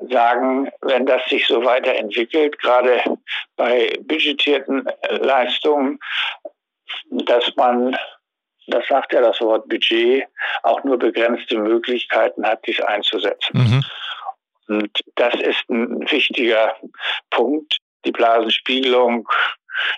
sagen, 0.10 0.70
wenn 0.82 1.06
das 1.06 1.26
sich 1.26 1.48
so 1.48 1.64
weiterentwickelt, 1.64 2.58
gerade 2.60 3.04
bei 3.56 3.94
budgetierten 4.02 4.88
Leistungen, 5.10 6.00
dass 7.10 7.56
man 7.56 7.98
das 8.72 8.88
sagt 8.88 9.14
ja 9.14 9.22
das 9.22 9.40
Wort 9.42 9.68
Budget, 9.70 10.26
auch 10.64 10.84
nur 10.84 10.98
begrenzte 10.98 11.58
Möglichkeiten 11.58 12.46
hat, 12.46 12.66
dies 12.66 12.82
einzusetzen. 12.82 13.52
Mhm. 13.54 13.84
Und 14.68 15.00
das 15.16 15.36
ist 15.36 15.70
ein 15.70 16.10
wichtiger 16.10 16.76
Punkt. 17.30 17.78
Die 18.06 18.12
Blasenspiegelung 18.12 19.28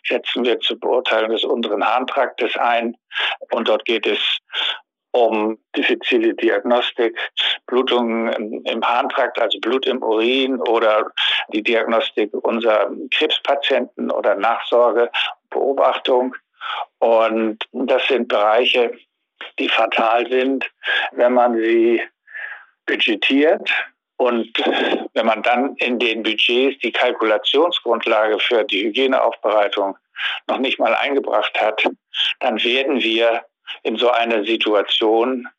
setzen 0.07 0.45
wir 0.45 0.59
zur 0.59 0.79
Beurteilung 0.79 1.31
des 1.31 1.43
unteren 1.43 1.85
Harntraktes 1.85 2.57
ein. 2.57 2.95
Und 3.51 3.67
dort 3.67 3.85
geht 3.85 4.05
es 4.05 4.19
um 5.11 5.59
diffizile 5.75 6.33
Diagnostik, 6.33 7.17
Blutungen 7.67 8.63
im 8.65 8.83
Harntrakt, 8.83 9.39
also 9.39 9.59
Blut 9.59 9.85
im 9.85 10.01
Urin 10.01 10.59
oder 10.59 11.11
die 11.49 11.61
Diagnostik 11.61 12.33
unserer 12.33 12.89
Krebspatienten 13.11 14.09
oder 14.09 14.35
Nachsorge, 14.35 15.11
Beobachtung. 15.51 16.35
Und 17.03 17.57
das 17.73 18.07
sind 18.07 18.29
Bereiche, 18.29 18.97
die 19.59 19.67
fatal 19.67 20.25
sind, 20.29 20.71
wenn 21.11 21.33
man 21.33 21.57
sie 21.57 22.01
budgetiert 22.85 23.69
und 24.15 24.57
wenn 25.13 25.25
man 25.25 25.43
dann 25.43 25.75
in 25.75 25.99
den 25.99 26.23
Budgets 26.23 26.79
die 26.79 26.93
Kalkulationsgrundlage 26.93 28.39
für 28.39 28.63
die 28.63 28.85
Hygieneaufbereitung 28.85 29.97
noch 30.47 30.59
nicht 30.59 30.79
mal 30.79 30.95
eingebracht 30.95 31.59
hat, 31.59 31.83
dann 32.39 32.63
werden 32.63 33.01
wir 33.01 33.43
in 33.81 33.97
so 33.97 34.09
einer 34.09 34.45
Situation 34.45 35.49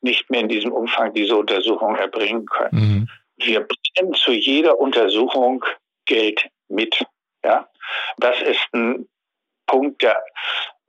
nicht 0.00 0.28
mehr 0.30 0.40
in 0.40 0.48
diesem 0.48 0.72
Umfang 0.72 1.14
diese 1.14 1.36
Untersuchung 1.36 1.94
erbringen 1.94 2.44
können. 2.46 2.72
Mhm. 2.72 3.08
Wir 3.36 3.60
bringen 3.60 4.14
zu 4.14 4.32
jeder 4.32 4.80
Untersuchung 4.80 5.64
Geld 6.06 6.48
mit. 6.66 7.06
Ja? 7.44 7.68
Das 8.16 8.42
ist 8.42 8.66
ein 8.72 9.06
Punkt, 9.68 10.02
der 10.02 10.20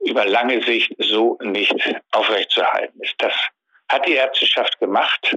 über 0.00 0.24
lange 0.24 0.62
Sicht 0.62 0.94
so 0.98 1.38
nicht 1.42 1.74
aufrechtzuerhalten 2.12 3.00
ist. 3.02 3.14
Das 3.18 3.32
hat 3.88 4.06
die 4.06 4.14
Ärzteschaft 4.14 4.78
gemacht. 4.78 5.36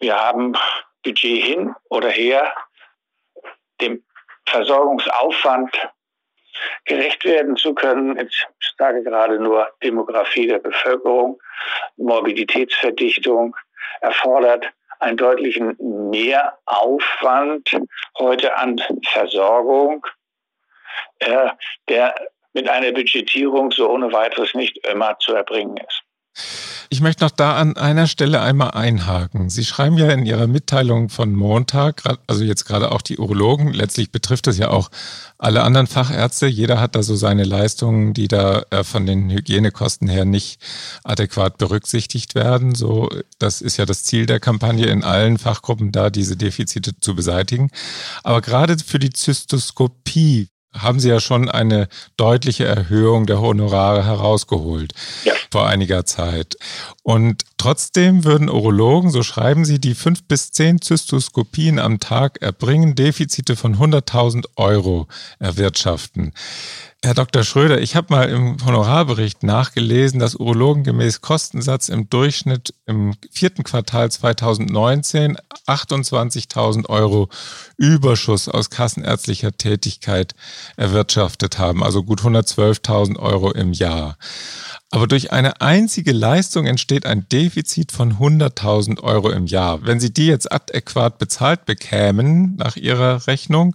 Wir 0.00 0.16
haben 0.18 0.56
Budget 1.04 1.44
hin 1.44 1.74
oder 1.88 2.10
her, 2.10 2.52
dem 3.80 4.04
Versorgungsaufwand 4.46 5.76
gerecht 6.84 7.24
werden 7.24 7.56
zu 7.56 7.74
können. 7.74 8.18
Ich 8.18 8.46
sage 8.76 9.02
gerade 9.02 9.38
nur 9.38 9.70
Demografie 9.82 10.46
der 10.46 10.58
Bevölkerung, 10.58 11.40
Morbiditätsverdichtung 11.96 13.56
erfordert 14.00 14.70
einen 14.98 15.16
deutlichen 15.16 15.76
Mehraufwand 16.10 17.70
heute 18.18 18.56
an 18.56 18.80
Versorgung, 19.08 20.06
äh, 21.18 21.50
der 21.88 22.14
mit 22.54 22.68
einer 22.68 22.92
Budgetierung 22.92 23.70
so 23.70 23.88
ohne 23.90 24.12
weiteres 24.12 24.54
nicht 24.54 24.78
immer 24.86 25.18
zu 25.18 25.34
erbringen 25.34 25.76
ist. 25.76 26.02
Ich 26.88 27.00
möchte 27.00 27.24
noch 27.24 27.30
da 27.30 27.56
an 27.56 27.76
einer 27.76 28.06
Stelle 28.06 28.42
einmal 28.42 28.72
einhaken. 28.72 29.48
Sie 29.48 29.64
schreiben 29.64 29.96
ja 29.96 30.10
in 30.10 30.26
Ihrer 30.26 30.46
Mitteilung 30.46 31.08
von 31.08 31.32
Montag, 31.32 32.02
also 32.26 32.44
jetzt 32.44 32.64
gerade 32.64 32.92
auch 32.92 33.00
die 33.00 33.16
Urologen, 33.16 33.72
letztlich 33.72 34.12
betrifft 34.12 34.46
es 34.46 34.58
ja 34.58 34.68
auch 34.68 34.90
alle 35.38 35.62
anderen 35.62 35.86
Fachärzte. 35.86 36.46
Jeder 36.46 36.80
hat 36.80 36.94
da 36.94 37.02
so 37.02 37.16
seine 37.16 37.44
Leistungen, 37.44 38.12
die 38.12 38.28
da 38.28 38.64
äh, 38.70 38.84
von 38.84 39.06
den 39.06 39.30
Hygienekosten 39.30 40.08
her 40.08 40.26
nicht 40.26 40.60
adäquat 41.02 41.56
berücksichtigt 41.56 42.34
werden. 42.34 42.74
So, 42.74 43.08
das 43.38 43.62
ist 43.62 43.78
ja 43.78 43.86
das 43.86 44.04
Ziel 44.04 44.26
der 44.26 44.40
Kampagne 44.40 44.86
in 44.86 45.02
allen 45.02 45.38
Fachgruppen 45.38 45.92
da, 45.92 46.10
diese 46.10 46.36
Defizite 46.36 46.98
zu 47.00 47.14
beseitigen. 47.14 47.70
Aber 48.22 48.42
gerade 48.42 48.76
für 48.78 48.98
die 48.98 49.10
Zystoskopie 49.10 50.48
haben 50.76 51.00
Sie 51.00 51.08
ja 51.08 51.20
schon 51.20 51.48
eine 51.48 51.88
deutliche 52.16 52.64
Erhöhung 52.64 53.26
der 53.26 53.40
Honorare 53.40 54.04
herausgeholt 54.04 54.94
ja. 55.24 55.34
vor 55.50 55.66
einiger 55.66 56.04
Zeit. 56.04 56.56
Und 57.02 57.44
trotzdem 57.62 58.24
würden 58.24 58.50
Urologen, 58.50 59.12
so 59.12 59.22
schreiben 59.22 59.64
Sie, 59.64 59.78
die 59.78 59.94
fünf 59.94 60.24
bis 60.24 60.50
zehn 60.50 60.80
Zystoskopien 60.80 61.78
am 61.78 62.00
Tag 62.00 62.42
erbringen, 62.42 62.96
Defizite 62.96 63.54
von 63.54 63.76
100.000 63.76 64.46
Euro 64.56 65.06
erwirtschaften. 65.38 66.32
Herr 67.04 67.14
Dr. 67.14 67.44
Schröder, 67.44 67.80
ich 67.80 67.94
habe 67.94 68.14
mal 68.14 68.28
im 68.28 68.56
Honorarbericht 68.64 69.44
nachgelesen, 69.44 70.18
dass 70.18 70.34
Urologen 70.34 70.82
gemäß 70.82 71.20
Kostensatz 71.20 71.88
im 71.88 72.10
Durchschnitt 72.10 72.74
im 72.86 73.14
vierten 73.30 73.62
Quartal 73.62 74.10
2019 74.10 75.36
28.000 75.66 76.88
Euro 76.88 77.28
Überschuss 77.76 78.48
aus 78.48 78.70
kassenärztlicher 78.70 79.52
Tätigkeit 79.56 80.34
erwirtschaftet 80.76 81.58
haben, 81.58 81.84
also 81.84 82.02
gut 82.02 82.22
112.000 82.22 83.18
Euro 83.20 83.52
im 83.52 83.72
Jahr. 83.72 84.16
Aber 84.92 85.06
durch 85.06 85.32
eine 85.32 85.62
einzige 85.62 86.12
Leistung 86.12 86.66
entsteht 86.66 87.06
ein 87.06 87.26
Defizit 87.30 87.92
von 87.92 88.18
100.000 88.18 89.02
Euro 89.02 89.30
im 89.30 89.46
Jahr. 89.46 89.86
Wenn 89.86 90.00
Sie 90.00 90.12
die 90.12 90.26
jetzt 90.26 90.52
adäquat 90.52 91.16
bezahlt 91.16 91.64
bekämen 91.64 92.56
nach 92.56 92.76
Ihrer 92.76 93.26
Rechnung, 93.26 93.74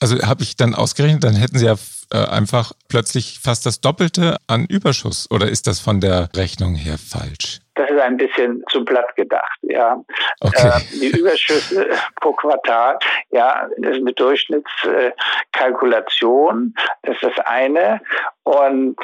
also 0.00 0.20
habe 0.20 0.42
ich 0.42 0.56
dann 0.56 0.74
ausgerechnet, 0.74 1.22
dann 1.22 1.36
hätten 1.36 1.60
Sie 1.60 1.66
ja 1.66 1.76
äh, 2.10 2.18
einfach 2.24 2.72
plötzlich 2.88 3.38
fast 3.40 3.66
das 3.66 3.80
Doppelte 3.80 4.36
an 4.48 4.64
Überschuss. 4.64 5.30
Oder 5.30 5.48
ist 5.48 5.68
das 5.68 5.78
von 5.78 6.00
der 6.00 6.28
Rechnung 6.34 6.74
her 6.74 6.98
falsch? 6.98 7.60
Das 7.78 7.88
ist 7.90 8.00
ein 8.00 8.16
bisschen 8.16 8.64
zu 8.70 8.84
platt 8.84 9.14
gedacht, 9.14 9.56
ja. 9.62 10.02
Okay. 10.40 10.66
Äh, 10.66 10.80
die 11.00 11.16
Überschüsse 11.16 11.88
pro 12.20 12.32
Quartal, 12.32 12.98
ja, 13.30 13.68
das 13.76 13.92
ist 13.92 14.00
eine 14.00 14.14
Durchschnittskalkulation, 14.14 16.74
das 17.02 17.14
ist 17.14 17.22
das 17.22 17.38
eine. 17.46 18.00
Und 18.42 18.96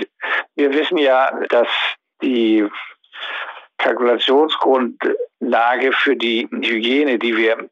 wir 0.56 0.72
wissen 0.72 0.98
ja, 0.98 1.30
dass 1.50 1.68
die 2.20 2.68
Kalkulationsgrundlage 3.78 5.92
für 5.92 6.16
die 6.16 6.48
Hygiene, 6.50 7.20
die 7.20 7.36
wir 7.36 7.70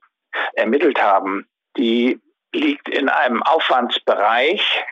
ermittelt 0.54 1.02
haben, 1.02 1.48
die 1.76 2.20
liegt 2.54 2.88
in 2.88 3.08
einem 3.08 3.42
Aufwandsbereich, 3.42 4.84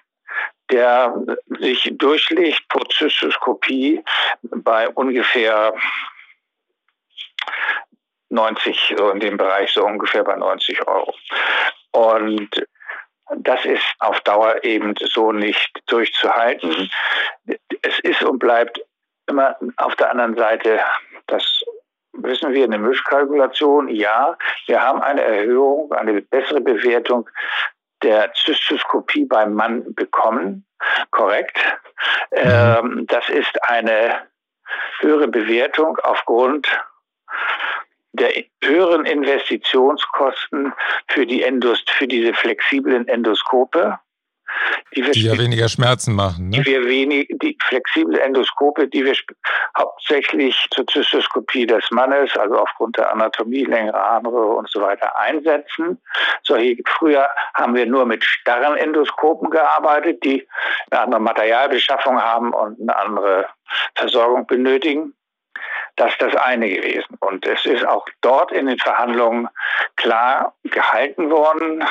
der 0.71 1.15
sich 1.59 1.93
durchlegt 1.93 2.69
pro 2.69 2.81
Zystoskopie 2.85 4.03
bei 4.43 4.89
ungefähr 4.89 5.75
90, 8.31 8.95
so 8.97 9.11
in 9.11 9.21
dem 9.21 9.37
Bereich 9.37 9.73
so 9.73 9.85
ungefähr 9.85 10.25
bei 10.25 10.37
90 10.37 10.87
Euro. 10.87 11.15
Und 11.93 12.67
das 13.37 13.65
ist 13.65 13.85
auf 13.99 14.21
Dauer 14.21 14.63
eben 14.65 14.95
so 14.97 15.33
nicht 15.33 15.83
durchzuhalten. 15.87 16.91
Es 17.83 17.99
ist 18.01 18.23
und 18.23 18.39
bleibt 18.39 18.81
immer 19.27 19.57
auf 19.77 19.95
der 19.97 20.11
anderen 20.11 20.37
Seite, 20.37 20.81
das 21.27 21.63
wissen 22.13 22.53
wir, 22.53 22.65
eine 22.65 22.79
Mischkalkulation. 22.79 23.89
Ja, 23.89 24.37
wir 24.67 24.81
haben 24.81 25.01
eine 25.01 25.23
Erhöhung, 25.23 25.93
eine 25.93 26.21
bessere 26.23 26.61
Bewertung 26.61 27.29
der 28.03 28.33
Zystoskopie 28.35 29.27
beim 29.27 29.55
Mann 29.55 29.95
bekommen. 29.95 30.67
Korrekt. 31.11 31.59
Ähm, 32.33 33.07
das 33.07 33.29
ist 33.29 33.63
eine 33.69 34.23
höhere 35.01 35.29
Bewertung 35.29 35.99
aufgrund 36.03 36.69
der 38.13 38.33
höheren 38.65 39.05
Investitionskosten 39.07 40.73
für 41.09 41.27
die 41.27 41.43
Endos, 41.43 41.83
für 41.87 42.09
diese 42.09 42.35
flexiblen 42.35 43.07
Endoskope 43.09 43.99
die, 44.95 45.05
wir 45.05 45.13
die 45.13 45.23
ja 45.25 45.39
weniger 45.39 45.69
Schmerzen 45.69 46.15
machen. 46.15 46.49
Ne? 46.49 46.59
Die 46.59 46.65
wir 46.65 46.85
wenig, 46.87 47.29
die 47.43 47.57
flexible 47.63 48.19
Endoskope, 48.19 48.89
die 48.89 49.05
wir 49.05 49.15
hauptsächlich 49.79 50.67
zur 50.75 50.87
Zystoskopie 50.87 51.67
des 51.67 51.91
Mannes, 51.91 52.37
also 52.37 52.57
aufgrund 52.57 52.97
der 52.97 53.13
Anatomie, 53.13 53.65
längere 53.65 53.99
Harnröhre 53.99 54.55
und 54.55 54.69
so 54.69 54.81
weiter 54.81 55.17
einsetzen. 55.19 56.01
Solche, 56.43 56.77
früher 56.87 57.29
haben 57.55 57.75
wir 57.75 57.87
nur 57.87 58.05
mit 58.07 58.25
starren 58.25 58.77
Endoskopen 58.77 59.51
gearbeitet, 59.51 60.25
die 60.25 60.47
eine 60.91 61.03
andere 61.03 61.21
Materialbeschaffung 61.21 62.21
haben 62.21 62.53
und 62.53 62.81
eine 62.81 62.97
andere 62.97 63.47
Versorgung 63.95 64.47
benötigen. 64.47 65.15
Das 65.97 66.13
ist 66.13 66.23
das 66.23 66.35
eine 66.37 66.69
gewesen. 66.69 67.17
Und 67.21 67.47
es 67.47 67.65
ist 67.67 67.87
auch 67.87 68.07
dort 68.23 68.53
in 68.53 68.67
den 68.67 68.79
Verhandlungen 68.79 69.49
klar 69.97 70.55
gehalten 70.65 71.31
worden, 71.31 71.85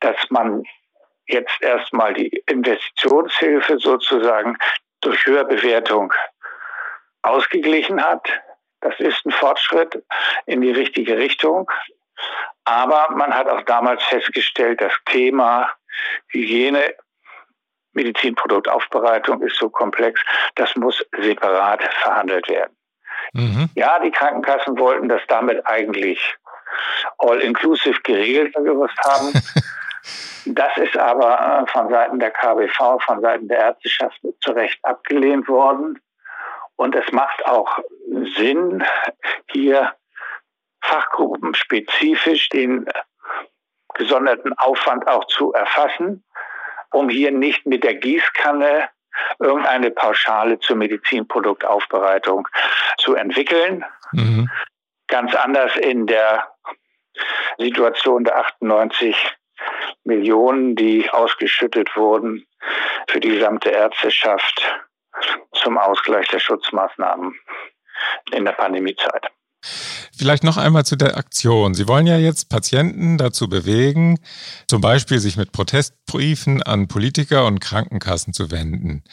dass 0.00 0.16
man 0.30 0.64
jetzt 1.26 1.60
erstmal 1.60 2.14
die 2.14 2.28
Investitionshilfe 2.46 3.78
sozusagen 3.78 4.56
durch 5.00 5.24
Höherbewertung 5.26 6.12
ausgeglichen 7.22 8.02
hat. 8.02 8.28
Das 8.80 8.98
ist 8.98 9.24
ein 9.24 9.30
Fortschritt 9.30 10.02
in 10.46 10.60
die 10.60 10.72
richtige 10.72 11.16
Richtung. 11.16 11.70
Aber 12.64 13.08
man 13.14 13.34
hat 13.34 13.48
auch 13.48 13.62
damals 13.62 14.02
festgestellt, 14.04 14.80
das 14.80 14.92
Thema 15.06 15.70
Hygiene, 16.28 16.94
Medizinproduktaufbereitung 17.92 19.42
ist 19.42 19.56
so 19.56 19.68
komplex, 19.68 20.20
das 20.54 20.74
muss 20.76 21.04
separat 21.18 21.82
verhandelt 22.02 22.48
werden. 22.48 22.76
Mhm. 23.34 23.68
Ja, 23.74 23.98
die 23.98 24.10
Krankenkassen 24.10 24.78
wollten 24.78 25.08
das 25.08 25.22
damit 25.28 25.66
eigentlich 25.66 26.36
all-inclusive 27.18 28.00
geregelt 28.02 28.54
gewusst 28.54 28.98
haben. 29.04 29.32
Das 30.44 30.76
ist 30.76 30.96
aber 30.96 31.62
äh, 31.62 31.70
von 31.70 31.88
Seiten 31.88 32.18
der 32.18 32.32
KBV, 32.32 32.98
von 33.00 33.20
Seiten 33.20 33.48
der 33.48 33.58
Ärzteschaft 33.58 34.20
zu 34.40 34.50
Recht 34.52 34.78
abgelehnt 34.84 35.48
worden. 35.48 36.00
Und 36.76 36.96
es 36.96 37.10
macht 37.12 37.46
auch 37.46 37.78
Sinn, 38.36 38.84
hier 39.52 39.94
fachgruppenspezifisch 40.80 42.48
den 42.48 42.88
gesonderten 43.94 44.52
Aufwand 44.58 45.06
auch 45.06 45.26
zu 45.26 45.52
erfassen, 45.52 46.24
um 46.90 47.08
hier 47.08 47.30
nicht 47.30 47.66
mit 47.66 47.84
der 47.84 47.94
Gießkanne 47.94 48.88
irgendeine 49.38 49.90
Pauschale 49.90 50.58
zur 50.58 50.76
Medizinproduktaufbereitung 50.76 52.48
zu 52.98 53.14
entwickeln. 53.14 53.84
Mhm. 54.12 54.50
Ganz 55.06 55.34
anders 55.34 55.76
in 55.76 56.06
der 56.06 56.51
Situation 57.58 58.24
der 58.24 58.38
98 58.38 59.16
Millionen, 60.04 60.74
die 60.74 61.08
ausgeschüttet 61.10 61.96
wurden 61.96 62.46
für 63.08 63.20
die 63.20 63.28
gesamte 63.28 63.70
Ärzteschaft 63.70 64.62
zum 65.52 65.78
Ausgleich 65.78 66.28
der 66.28 66.40
Schutzmaßnahmen 66.40 67.38
in 68.32 68.44
der 68.44 68.52
Pandemiezeit. 68.52 69.28
Vielleicht 70.14 70.44
noch 70.44 70.58
einmal 70.58 70.84
zu 70.84 70.94
der 70.94 71.16
Aktion. 71.16 71.74
Sie 71.74 71.88
wollen 71.88 72.06
ja 72.06 72.18
jetzt 72.18 72.50
Patienten 72.50 73.16
dazu 73.16 73.48
bewegen, 73.48 74.18
zum 74.68 74.82
Beispiel 74.82 75.18
sich 75.18 75.38
mit 75.38 75.52
Protestbriefen 75.52 76.62
an 76.62 76.86
Politiker 76.86 77.46
und 77.46 77.60
Krankenkassen 77.60 78.34
zu 78.34 78.50
wenden. 78.50 79.04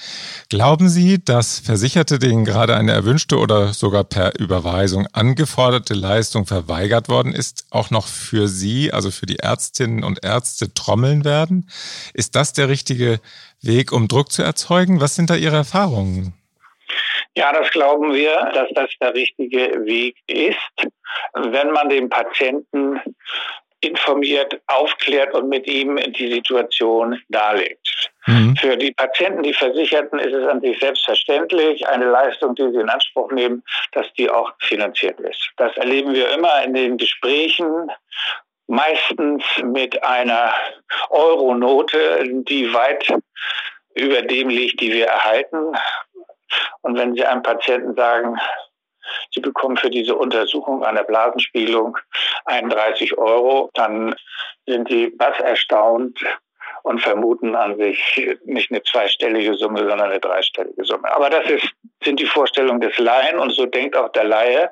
Glauben 0.50 0.90
Sie, 0.90 1.24
dass 1.24 1.60
Versicherte, 1.60 2.20
denen 2.20 2.44
gerade 2.44 2.76
eine 2.76 2.92
erwünschte 2.92 3.38
oder 3.38 3.72
sogar 3.74 4.04
per 4.04 4.38
Überweisung 4.38 5.08
angeforderte 5.14 5.94
Leistung 5.94 6.46
verweigert 6.46 7.08
worden 7.08 7.34
ist, 7.34 7.66
auch 7.70 7.92
noch 7.92 8.08
für 8.08 8.50
Sie, 8.50 8.92
also 8.92 9.10
für 9.10 9.26
die 9.26 9.40
Ärztinnen 9.40 10.04
und 10.04 10.26
Ärzte, 10.26 10.74
trommeln 10.74 11.24
werden? 11.24 11.70
Ist 12.14 12.36
das 12.36 12.52
der 12.52 12.68
richtige 12.68 13.22
Weg, 13.62 13.94
um 13.94 14.10
Druck 14.10 14.34
zu 14.34 14.44
erzeugen? 14.44 15.00
Was 15.00 15.16
sind 15.16 15.30
da 15.30 15.36
Ihre 15.36 15.56
Erfahrungen? 15.56 16.34
Ja, 17.36 17.54
das 17.54 17.70
glauben 17.72 18.14
wir, 18.14 18.52
dass 18.54 18.70
das 18.74 18.90
der 19.02 19.14
richtige 19.14 19.86
Weg 19.86 20.16
ist, 20.28 20.90
wenn 21.34 21.72
man 21.72 21.90
den 21.90 22.10
Patienten 22.10 23.02
informiert, 23.82 24.60
aufklärt 24.68 25.34
und 25.34 25.48
mit 25.48 25.66
ihm 25.68 25.96
die 26.14 26.32
Situation 26.32 27.22
darlegt. 27.30 28.12
Mhm. 28.28 28.56
Für 28.58 28.76
die 28.76 28.92
Patienten, 28.92 29.44
die 29.44 29.54
Versicherten, 29.54 30.20
ist 30.20 30.34
es 30.34 30.48
an 30.48 30.60
sich 30.62 30.78
selbstverständlich, 30.80 31.88
eine 31.88 32.06
Leistung, 32.06 32.56
die 32.56 32.70
sie 32.72 32.82
in 32.82 32.90
Anspruch 32.90 33.32
nehmen, 33.32 33.64
dass 33.94 34.12
die 34.14 34.30
auch 34.30 34.52
finanziert 34.60 35.20
ist. 35.22 35.50
Das 35.58 35.76
erleben 35.78 36.14
wir 36.14 36.30
immer 36.32 36.62
in 36.64 36.74
den 36.74 36.98
Gesprächen, 36.98 37.90
meistens 38.68 39.44
mit 39.64 40.04
einer 40.04 40.54
Euronote, 41.10 42.28
die 42.44 42.74
weit 42.74 43.14
über 43.96 44.22
dem 44.22 44.50
liegt, 44.50 44.80
die 44.82 44.92
wir 44.92 45.08
erhalten. 45.08 45.76
Und 46.82 46.98
wenn 46.98 47.16
Sie 47.16 47.26
einem 47.26 47.44
Patienten 47.44 47.96
sagen, 47.96 48.40
Sie 49.32 49.42
bekommen 49.42 49.78
für 49.78 49.90
diese 49.90 50.16
Untersuchung 50.16 50.84
einer 50.84 51.04
Blasenspiegelung 51.04 51.98
31 52.46 53.18
Euro, 53.18 53.70
dann 53.74 54.16
sind 54.66 54.90
die 54.90 55.14
was 55.18 55.40
erstaunt, 55.40 56.20
und 56.84 57.02
vermuten 57.02 57.56
an 57.56 57.78
sich 57.78 58.30
nicht 58.46 58.72
eine 58.72 58.84
zweistellige 58.84 59.54
Summe, 59.56 59.80
sondern 59.80 60.02
eine 60.02 60.20
dreistellige 60.20 60.84
Summe. 60.84 61.12
Aber 61.14 61.30
das 61.30 61.50
ist, 61.50 61.68
sind 62.04 62.20
die 62.20 62.26
Vorstellungen 62.26 62.82
des 62.82 62.98
Laien 62.98 63.40
und 63.40 63.52
so 63.52 63.66
denkt 63.66 63.96
auch 63.96 64.10
der 64.10 64.24
Laie, 64.24 64.72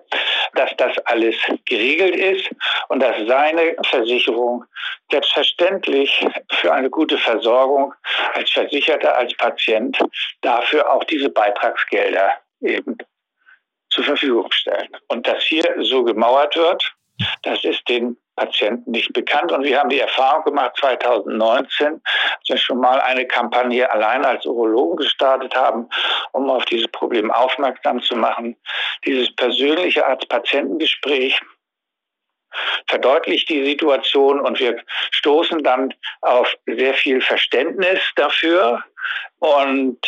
dass 0.53 0.71
das 0.77 0.97
alles 1.05 1.35
geregelt 1.65 2.15
ist 2.15 2.49
und 2.89 3.01
dass 3.01 3.15
seine 3.27 3.75
Versicherung 3.83 4.63
selbstverständlich 5.11 6.25
für 6.51 6.73
eine 6.73 6.89
gute 6.89 7.17
Versorgung 7.17 7.93
als 8.33 8.49
Versicherter, 8.51 9.15
als 9.17 9.35
Patient 9.35 9.97
dafür 10.41 10.91
auch 10.91 11.03
diese 11.03 11.29
Beitragsgelder 11.29 12.33
eben 12.61 12.97
zur 13.89 14.03
Verfügung 14.03 14.51
stellen. 14.51 14.89
Und 15.07 15.27
dass 15.27 15.43
hier 15.43 15.63
so 15.79 16.03
gemauert 16.03 16.55
wird, 16.55 16.93
das 17.43 17.63
ist 17.63 17.87
den 17.89 18.17
Patienten 18.37 18.91
nicht 18.91 19.11
bekannt. 19.11 19.51
Und 19.51 19.65
wir 19.65 19.79
haben 19.79 19.89
die 19.89 19.99
Erfahrung 19.99 20.45
gemacht, 20.45 20.77
2019, 20.79 22.01
dass 22.03 22.47
wir 22.47 22.57
schon 22.57 22.79
mal 22.79 23.01
eine 23.01 23.25
Kampagne 23.27 23.91
allein 23.91 24.23
als 24.23 24.45
Urologen 24.45 24.97
gestartet 24.97 25.53
haben, 25.55 25.89
um 26.31 26.49
auf 26.49 26.63
dieses 26.65 26.87
Problem 26.89 27.31
aufmerksam 27.31 28.01
zu 28.01 28.15
machen. 28.15 28.55
Dieses 29.05 29.35
persönliche 29.35 30.05
Arzt-Patientengespräch 30.05 31.41
verdeutlicht 32.87 33.49
die 33.49 33.65
Situation 33.65 34.39
und 34.39 34.59
wir 34.59 34.81
stoßen 35.11 35.63
dann 35.63 35.93
auf 36.21 36.55
sehr 36.65 36.93
viel 36.93 37.21
Verständnis 37.21 37.99
dafür 38.15 38.83
und 39.39 39.99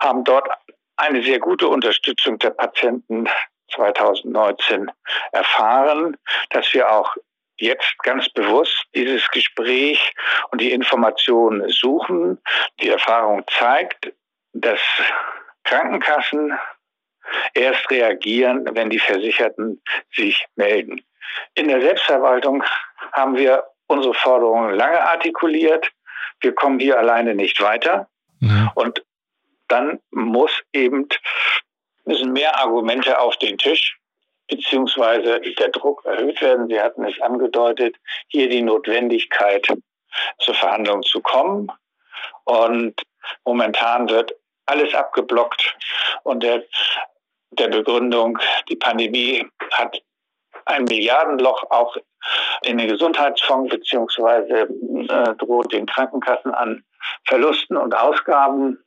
haben 0.00 0.24
dort 0.24 0.48
eine 0.96 1.22
sehr 1.22 1.38
gute 1.38 1.68
Unterstützung 1.68 2.38
der 2.38 2.50
Patienten 2.50 3.28
2019 3.74 4.90
erfahren, 5.32 6.16
dass 6.50 6.72
wir 6.72 6.90
auch 6.90 7.14
jetzt 7.58 7.98
ganz 8.02 8.28
bewusst 8.30 8.84
dieses 8.94 9.28
Gespräch 9.30 10.14
und 10.50 10.60
die 10.60 10.72
Informationen 10.72 11.68
suchen. 11.68 12.38
Die 12.80 12.88
Erfahrung 12.88 13.44
zeigt, 13.58 14.12
dass 14.52 14.80
Krankenkassen 15.64 16.58
erst 17.54 17.90
reagieren, 17.90 18.68
wenn 18.72 18.90
die 18.90 18.98
Versicherten 18.98 19.82
sich 20.14 20.46
melden. 20.56 21.04
In 21.54 21.68
der 21.68 21.80
Selbstverwaltung 21.80 22.64
haben 23.12 23.36
wir 23.36 23.64
unsere 23.86 24.14
Forderungen 24.14 24.74
lange 24.74 25.00
artikuliert. 25.00 25.90
Wir 26.40 26.54
kommen 26.54 26.78
hier 26.78 26.98
alleine 26.98 27.34
nicht 27.34 27.60
weiter. 27.60 28.08
Ja. 28.40 28.72
Und 28.74 29.04
dann 29.68 30.00
muss 30.10 30.52
eben, 30.72 31.08
müssen 32.04 32.32
mehr 32.32 32.56
Argumente 32.58 33.18
auf 33.18 33.36
den 33.36 33.58
Tisch, 33.58 33.98
beziehungsweise 34.48 35.40
der 35.40 35.68
Druck 35.68 36.04
erhöht 36.04 36.40
werden. 36.40 36.68
Sie 36.68 36.80
hatten 36.80 37.04
es 37.04 37.20
angedeutet, 37.20 37.96
hier 38.28 38.48
die 38.48 38.62
Notwendigkeit 38.62 39.66
zur 40.38 40.54
Verhandlung 40.54 41.02
zu 41.02 41.20
kommen. 41.20 41.70
Und 42.44 43.00
momentan 43.44 44.08
wird 44.08 44.34
alles 44.66 44.94
abgeblockt 44.94 45.76
und 46.24 46.42
der, 46.42 46.62
der 47.50 47.68
Begründung, 47.68 48.38
die 48.68 48.76
Pandemie 48.76 49.46
hat 49.72 50.02
ein 50.66 50.84
Milliardenloch 50.84 51.70
auch 51.70 51.96
in 52.62 52.78
den 52.78 52.88
Gesundheitsfonds 52.88 53.70
beziehungsweise 53.70 54.68
äh, 54.68 55.34
droht 55.36 55.72
den 55.72 55.86
Krankenkassen 55.86 56.52
an 56.52 56.84
Verlusten 57.26 57.76
und 57.76 57.94
Ausgaben, 57.94 58.84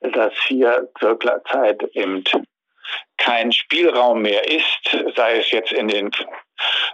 dass 0.00 0.34
hier 0.46 0.90
zur 0.98 1.18
Zeit 1.50 1.82
eben 1.94 2.24
kein 3.22 3.52
Spielraum 3.52 4.22
mehr 4.22 4.48
ist, 4.50 4.96
sei 5.16 5.38
es 5.38 5.50
jetzt 5.52 5.72
in 5.72 5.88
den 5.88 6.10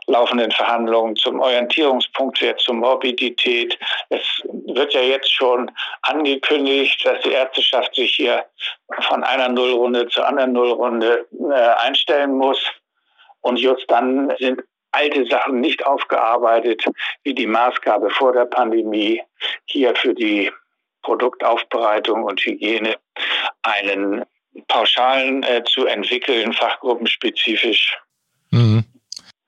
laufenden 0.06 0.50
Verhandlungen 0.52 1.16
zum 1.16 1.40
Orientierungspunktwert, 1.40 2.60
zur 2.60 2.74
Morbidität. 2.74 3.78
Es 4.10 4.22
wird 4.44 4.92
ja 4.92 5.00
jetzt 5.00 5.32
schon 5.32 5.70
angekündigt, 6.02 7.04
dass 7.04 7.20
die 7.22 7.32
Ärzteschaft 7.32 7.94
sich 7.94 8.14
hier 8.14 8.44
von 9.00 9.24
einer 9.24 9.48
Nullrunde 9.48 10.08
zur 10.08 10.26
anderen 10.26 10.52
Nullrunde 10.52 11.26
äh, 11.32 11.86
einstellen 11.86 12.32
muss. 12.32 12.60
Und 13.40 13.58
just 13.58 13.90
dann 13.90 14.32
sind 14.38 14.62
alte 14.92 15.26
Sachen 15.26 15.60
nicht 15.60 15.86
aufgearbeitet, 15.86 16.84
wie 17.22 17.34
die 17.34 17.46
Maßgabe 17.46 18.10
vor 18.10 18.32
der 18.32 18.46
Pandemie, 18.46 19.22
hier 19.66 19.94
für 19.94 20.14
die 20.14 20.50
Produktaufbereitung 21.02 22.24
und 22.24 22.40
Hygiene 22.40 22.96
einen 23.62 24.24
Pauschalen 24.66 25.42
äh, 25.42 25.62
zu 25.64 25.86
entwickeln, 25.86 26.52
fachgruppenspezifisch. 26.52 27.96
Mhm. 28.50 28.84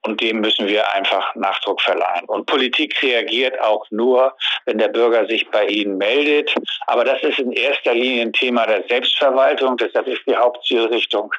Und 0.02 0.20
dem 0.20 0.40
müssen 0.40 0.66
wir 0.66 0.90
einfach 0.92 1.34
Nachdruck 1.34 1.80
verleihen. 1.80 2.24
Und 2.26 2.46
Politik 2.46 3.02
reagiert 3.02 3.60
auch 3.60 3.84
nur, 3.90 4.34
wenn 4.64 4.78
der 4.78 4.88
Bürger 4.88 5.26
sich 5.26 5.48
bei 5.50 5.66
Ihnen 5.66 5.98
meldet. 5.98 6.54
Aber 6.86 7.04
das 7.04 7.22
ist 7.22 7.38
in 7.38 7.52
erster 7.52 7.92
Linie 7.92 8.22
ein 8.22 8.32
Thema 8.32 8.66
der 8.66 8.84
Selbstverwaltung. 8.88 9.76
Deshalb 9.76 10.06
ist 10.06 10.22
die 10.26 10.36
Hauptzielrichtung 10.36 11.34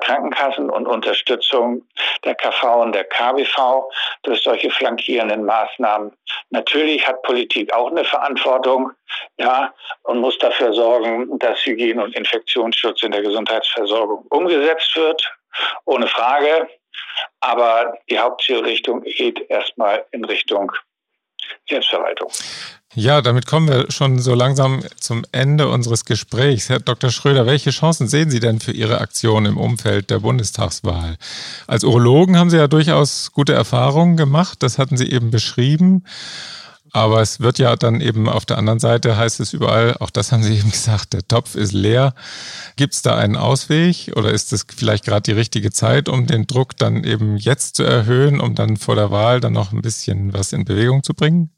Krankenkassen 0.00 0.68
und 0.68 0.86
Unterstützung 0.86 1.86
der 2.24 2.34
KV 2.34 2.82
und 2.82 2.94
der 2.94 3.04
KBV 3.04 3.88
durch 4.24 4.42
solche 4.42 4.70
flankierenden 4.70 5.44
Maßnahmen. 5.44 6.12
Natürlich 6.50 7.06
hat 7.06 7.22
Politik 7.22 7.72
auch 7.72 7.90
eine 7.90 8.04
Verantwortung, 8.04 8.90
ja, 9.38 9.72
und 10.02 10.18
muss 10.18 10.38
dafür 10.38 10.72
sorgen, 10.72 11.38
dass 11.38 11.64
Hygiene 11.64 12.02
und 12.02 12.16
Infektionsschutz 12.16 13.02
in 13.02 13.12
der 13.12 13.22
Gesundheitsversorgung 13.22 14.26
umgesetzt 14.30 14.96
wird. 14.96 15.32
Ohne 15.84 16.06
Frage. 16.06 16.68
Aber 17.40 17.98
die 18.08 18.18
Hauptzielrichtung 18.18 19.02
geht 19.02 19.50
erstmal 19.50 20.04
in 20.12 20.24
Richtung 20.24 20.72
Selbstverwaltung. 21.68 22.30
Ja, 22.94 23.22
damit 23.22 23.46
kommen 23.46 23.68
wir 23.68 23.90
schon 23.90 24.18
so 24.18 24.34
langsam 24.34 24.82
zum 25.00 25.24
Ende 25.32 25.68
unseres 25.68 26.04
Gesprächs. 26.04 26.68
Herr 26.68 26.78
Dr. 26.78 27.10
Schröder, 27.10 27.46
welche 27.46 27.70
Chancen 27.70 28.06
sehen 28.06 28.30
Sie 28.30 28.40
denn 28.40 28.60
für 28.60 28.72
Ihre 28.72 29.00
Aktion 29.00 29.46
im 29.46 29.56
Umfeld 29.56 30.10
der 30.10 30.18
Bundestagswahl? 30.18 31.16
Als 31.66 31.84
Urologen 31.84 32.36
haben 32.36 32.50
Sie 32.50 32.58
ja 32.58 32.68
durchaus 32.68 33.32
gute 33.32 33.54
Erfahrungen 33.54 34.18
gemacht, 34.18 34.62
das 34.62 34.78
hatten 34.78 34.98
Sie 34.98 35.10
eben 35.10 35.30
beschrieben. 35.30 36.04
Aber 36.92 37.22
es 37.22 37.40
wird 37.40 37.58
ja 37.58 37.74
dann 37.74 38.02
eben 38.02 38.28
auf 38.28 38.44
der 38.44 38.58
anderen 38.58 38.78
Seite, 38.78 39.16
heißt 39.16 39.40
es 39.40 39.54
überall, 39.54 39.96
auch 39.98 40.10
das 40.10 40.30
haben 40.30 40.42
Sie 40.42 40.54
eben 40.58 40.70
gesagt, 40.70 41.14
der 41.14 41.26
Topf 41.26 41.54
ist 41.54 41.72
leer. 41.72 42.14
Gibt 42.76 42.94
es 42.94 43.02
da 43.02 43.16
einen 43.16 43.36
Ausweg 43.36 44.12
oder 44.14 44.30
ist 44.30 44.52
es 44.52 44.66
vielleicht 44.76 45.04
gerade 45.04 45.22
die 45.22 45.32
richtige 45.32 45.70
Zeit, 45.70 46.08
um 46.08 46.26
den 46.26 46.46
Druck 46.46 46.76
dann 46.76 47.04
eben 47.04 47.36
jetzt 47.38 47.76
zu 47.76 47.82
erhöhen, 47.82 48.40
um 48.40 48.54
dann 48.54 48.76
vor 48.76 48.94
der 48.94 49.10
Wahl 49.10 49.40
dann 49.40 49.54
noch 49.54 49.72
ein 49.72 49.82
bisschen 49.82 50.32
was 50.34 50.52
in 50.52 50.64
Bewegung 50.64 51.02
zu 51.02 51.14
bringen? 51.14 51.50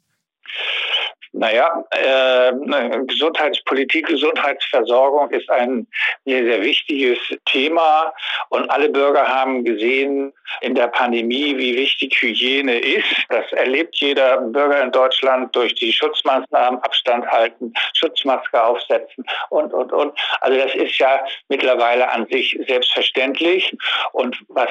Naja, 1.37 1.85
äh, 1.91 2.53
Gesundheitspolitik, 3.09 4.07
Gesundheitsversorgung 4.07 5.31
ist 5.31 5.51
ein 5.51 5.89
sehr, 6.25 6.45
sehr 6.45 6.63
wichtiges 6.63 7.19
Thema 7.47 8.13
und 8.51 8.71
alle 8.71 8.89
Bürger 8.89 9.27
haben 9.27 9.65
gesehen 9.65 10.33
in 10.61 10.77
der 10.77 10.87
Pandemie, 10.87 11.59
wie 11.59 11.77
wichtig 11.77 12.17
Hygiene 12.23 12.79
ist. 12.79 13.27
Das 13.31 13.51
erlebt 13.53 13.97
jeder 13.97 14.37
Bürger 14.43 14.81
in 14.81 14.93
Deutschland 14.93 15.55
durch 15.57 15.75
die 15.75 15.93
Schutzmaßnahmen, 15.93 16.81
Abstand 16.83 17.27
halten, 17.27 17.73
Schutzmaske 17.95 18.63
aufsetzen 18.63 19.25
und, 19.51 19.75
und, 19.75 19.93
und. 19.93 20.17
Also 20.41 20.57
das 20.57 20.73
ist 20.77 20.97
ja 20.99 21.19
mittlerweile 21.49 22.13
an 22.13 22.29
sich 22.29 22.57
selbstverständlich 22.69 23.77
und 24.13 24.41
was 24.47 24.71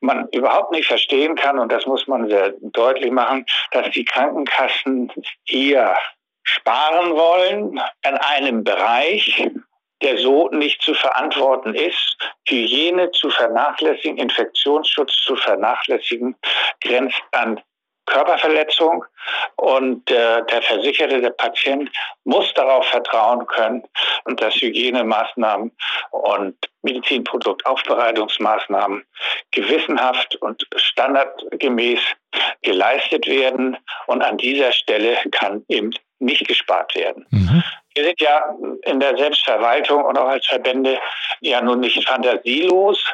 man 0.00 0.28
überhaupt 0.32 0.72
nicht 0.72 0.86
verstehen 0.86 1.34
kann, 1.34 1.58
und 1.58 1.72
das 1.72 1.86
muss 1.86 2.06
man 2.06 2.28
sehr 2.28 2.54
deutlich 2.60 3.10
machen, 3.10 3.46
dass 3.72 3.90
die 3.90 4.04
Krankenkassen 4.04 5.12
hier 5.44 5.96
sparen 6.42 7.12
wollen 7.12 7.80
an 8.04 8.16
einem 8.18 8.62
Bereich, 8.62 9.48
der 10.02 10.18
so 10.18 10.48
nicht 10.50 10.82
zu 10.82 10.94
verantworten 10.94 11.74
ist. 11.74 12.16
Hygiene 12.46 13.10
zu 13.12 13.30
vernachlässigen, 13.30 14.18
Infektionsschutz 14.18 15.16
zu 15.24 15.36
vernachlässigen, 15.36 16.36
grenzt 16.80 17.22
an 17.32 17.60
Körperverletzung 18.06 19.04
und 19.56 20.10
äh, 20.10 20.42
der 20.44 20.62
Versicherte, 20.62 21.20
der 21.20 21.30
Patient 21.30 21.90
muss 22.24 22.54
darauf 22.54 22.86
vertrauen 22.86 23.46
können, 23.46 23.82
dass 24.36 24.54
Hygienemaßnahmen 24.54 25.70
und 26.10 26.56
Medizinproduktaufbereitungsmaßnahmen 26.82 29.04
gewissenhaft 29.50 30.36
und 30.36 30.66
standardgemäß 30.76 32.00
geleistet 32.62 33.26
werden. 33.26 33.76
Und 34.06 34.22
an 34.22 34.38
dieser 34.38 34.70
Stelle 34.72 35.18
kann 35.32 35.64
eben 35.68 35.90
nicht 36.18 36.48
gespart 36.48 36.94
werden. 36.94 37.26
Mhm. 37.30 37.62
Wir 37.94 38.04
sind 38.04 38.20
ja 38.20 38.54
in 38.82 39.00
der 39.00 39.16
Selbstverwaltung 39.16 40.04
und 40.04 40.18
auch 40.18 40.28
als 40.28 40.46
Verbände 40.46 40.98
ja 41.40 41.60
nun 41.60 41.80
nicht 41.80 42.06
fantasielos, 42.06 43.04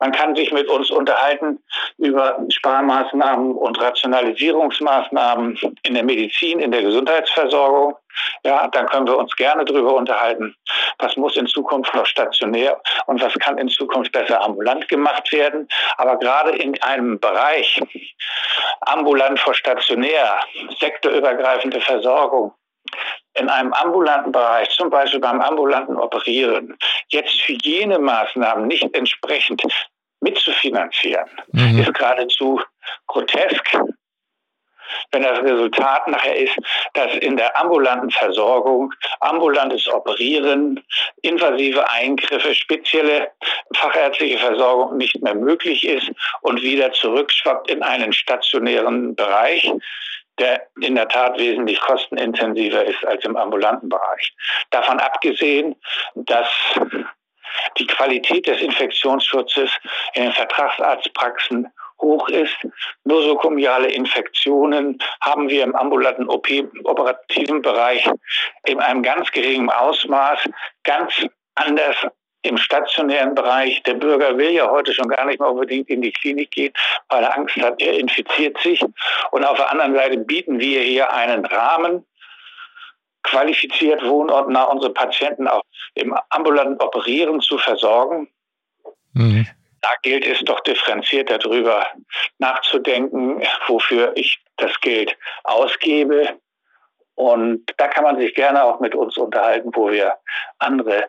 man 0.00 0.12
kann 0.12 0.34
sich 0.34 0.52
mit 0.52 0.68
uns 0.68 0.90
unterhalten 0.90 1.62
über 1.98 2.38
Sparmaßnahmen 2.48 3.52
und 3.52 3.80
Rationalisierungsmaßnahmen 3.80 5.58
in 5.82 5.94
der 5.94 6.04
Medizin, 6.04 6.60
in 6.60 6.70
der 6.70 6.82
Gesundheitsversorgung. 6.82 7.96
Ja, 8.44 8.68
dann 8.68 8.86
können 8.86 9.06
wir 9.06 9.18
uns 9.18 9.34
gerne 9.36 9.64
darüber 9.64 9.94
unterhalten, 9.94 10.54
was 10.98 11.16
muss 11.16 11.36
in 11.36 11.46
Zukunft 11.46 11.94
noch 11.94 12.06
stationär 12.06 12.80
und 13.06 13.20
was 13.20 13.34
kann 13.34 13.58
in 13.58 13.68
Zukunft 13.68 14.12
besser 14.12 14.40
ambulant 14.40 14.86
gemacht 14.88 15.32
werden. 15.32 15.68
Aber 15.96 16.16
gerade 16.18 16.52
in 16.52 16.80
einem 16.82 17.18
Bereich 17.18 17.80
ambulant 18.82 19.40
vor 19.40 19.54
stationär, 19.54 20.40
sektorübergreifende 20.78 21.80
Versorgung, 21.80 22.52
in 23.34 23.48
einem 23.48 23.72
ambulanten 23.72 24.32
Bereich, 24.32 24.70
zum 24.70 24.90
Beispiel 24.90 25.20
beim 25.20 25.40
ambulanten 25.40 25.96
Operieren, 25.96 26.76
jetzt 27.08 27.32
Hygienemaßnahmen 27.46 28.66
nicht 28.66 28.94
entsprechend 28.94 29.62
mitzufinanzieren, 30.20 31.28
mhm. 31.52 31.80
ist 31.80 31.94
geradezu 31.94 32.60
grotesk. 33.06 33.76
wenn 35.12 35.22
das 35.22 35.38
Resultat 35.40 36.08
nachher 36.08 36.36
ist, 36.36 36.56
dass 36.94 37.14
in 37.16 37.36
der 37.36 37.56
ambulanten 37.58 38.10
Versorgung, 38.10 38.92
ambulantes 39.20 39.88
Operieren, 39.88 40.82
invasive 41.22 41.88
Eingriffe, 41.90 42.54
spezielle 42.54 43.30
fachärztliche 43.74 44.38
Versorgung 44.38 44.96
nicht 44.96 45.20
mehr 45.22 45.34
möglich 45.34 45.86
ist 45.86 46.10
und 46.42 46.62
wieder 46.62 46.92
zurückschwappt 46.92 47.70
in 47.70 47.82
einen 47.82 48.12
stationären 48.12 49.14
Bereich, 49.14 49.70
der 50.38 50.66
in 50.80 50.94
der 50.94 51.08
Tat 51.08 51.38
wesentlich 51.38 51.80
kostenintensiver 51.80 52.84
ist 52.84 53.04
als 53.06 53.24
im 53.24 53.36
ambulanten 53.36 53.88
Bereich. 53.88 54.34
Davon 54.70 54.98
abgesehen, 54.98 55.76
dass 56.14 56.48
die 57.78 57.86
Qualität 57.86 58.46
des 58.46 58.60
Infektionsschutzes 58.60 59.70
in 60.14 60.24
den 60.24 60.32
Vertragsarztpraxen 60.32 61.68
hoch 62.00 62.28
ist. 62.28 62.56
Nosokomiale 63.04 63.88
Infektionen 63.88 64.98
haben 65.20 65.48
wir 65.48 65.62
im 65.62 65.74
ambulanten 65.74 66.28
OP, 66.28 66.48
operativen 66.84 67.62
Bereich 67.62 68.08
in 68.66 68.80
einem 68.80 69.02
ganz 69.02 69.30
geringen 69.30 69.70
Ausmaß, 69.70 70.40
ganz 70.82 71.26
anders 71.54 71.96
im 72.44 72.58
stationären 72.58 73.34
Bereich. 73.34 73.82
Der 73.84 73.94
Bürger 73.94 74.36
will 74.36 74.50
ja 74.50 74.70
heute 74.70 74.92
schon 74.92 75.08
gar 75.08 75.24
nicht 75.24 75.40
mehr 75.40 75.50
unbedingt 75.50 75.88
in 75.88 76.02
die 76.02 76.12
Klinik 76.12 76.50
gehen, 76.50 76.72
weil 77.08 77.24
er 77.24 77.36
Angst 77.36 77.56
hat, 77.56 77.80
er 77.80 77.98
infiziert 77.98 78.58
sich. 78.58 78.84
Und 79.30 79.44
auf 79.44 79.56
der 79.56 79.70
anderen 79.70 79.94
Seite 79.94 80.18
bieten 80.18 80.60
wir 80.60 80.82
hier 80.82 81.12
einen 81.12 81.44
Rahmen, 81.46 82.04
qualifiziert 83.22 84.04
wohnortnah 84.04 84.64
unsere 84.64 84.92
Patienten 84.92 85.48
auch 85.48 85.62
im 85.94 86.14
ambulanten 86.28 86.80
Operieren 86.82 87.40
zu 87.40 87.56
versorgen. 87.56 88.28
Mhm. 89.14 89.46
Da 89.80 89.90
gilt 90.02 90.26
es 90.26 90.40
doch 90.40 90.60
differenziert 90.60 91.30
darüber 91.30 91.86
nachzudenken, 92.38 93.42
wofür 93.66 94.12
ich 94.16 94.38
das 94.58 94.78
Geld 94.80 95.16
ausgebe. 95.44 96.38
Und 97.14 97.72
da 97.78 97.88
kann 97.88 98.04
man 98.04 98.18
sich 98.18 98.34
gerne 98.34 98.62
auch 98.64 98.80
mit 98.80 98.94
uns 98.94 99.16
unterhalten, 99.16 99.70
wo 99.72 99.90
wir 99.90 100.18
andere 100.58 101.06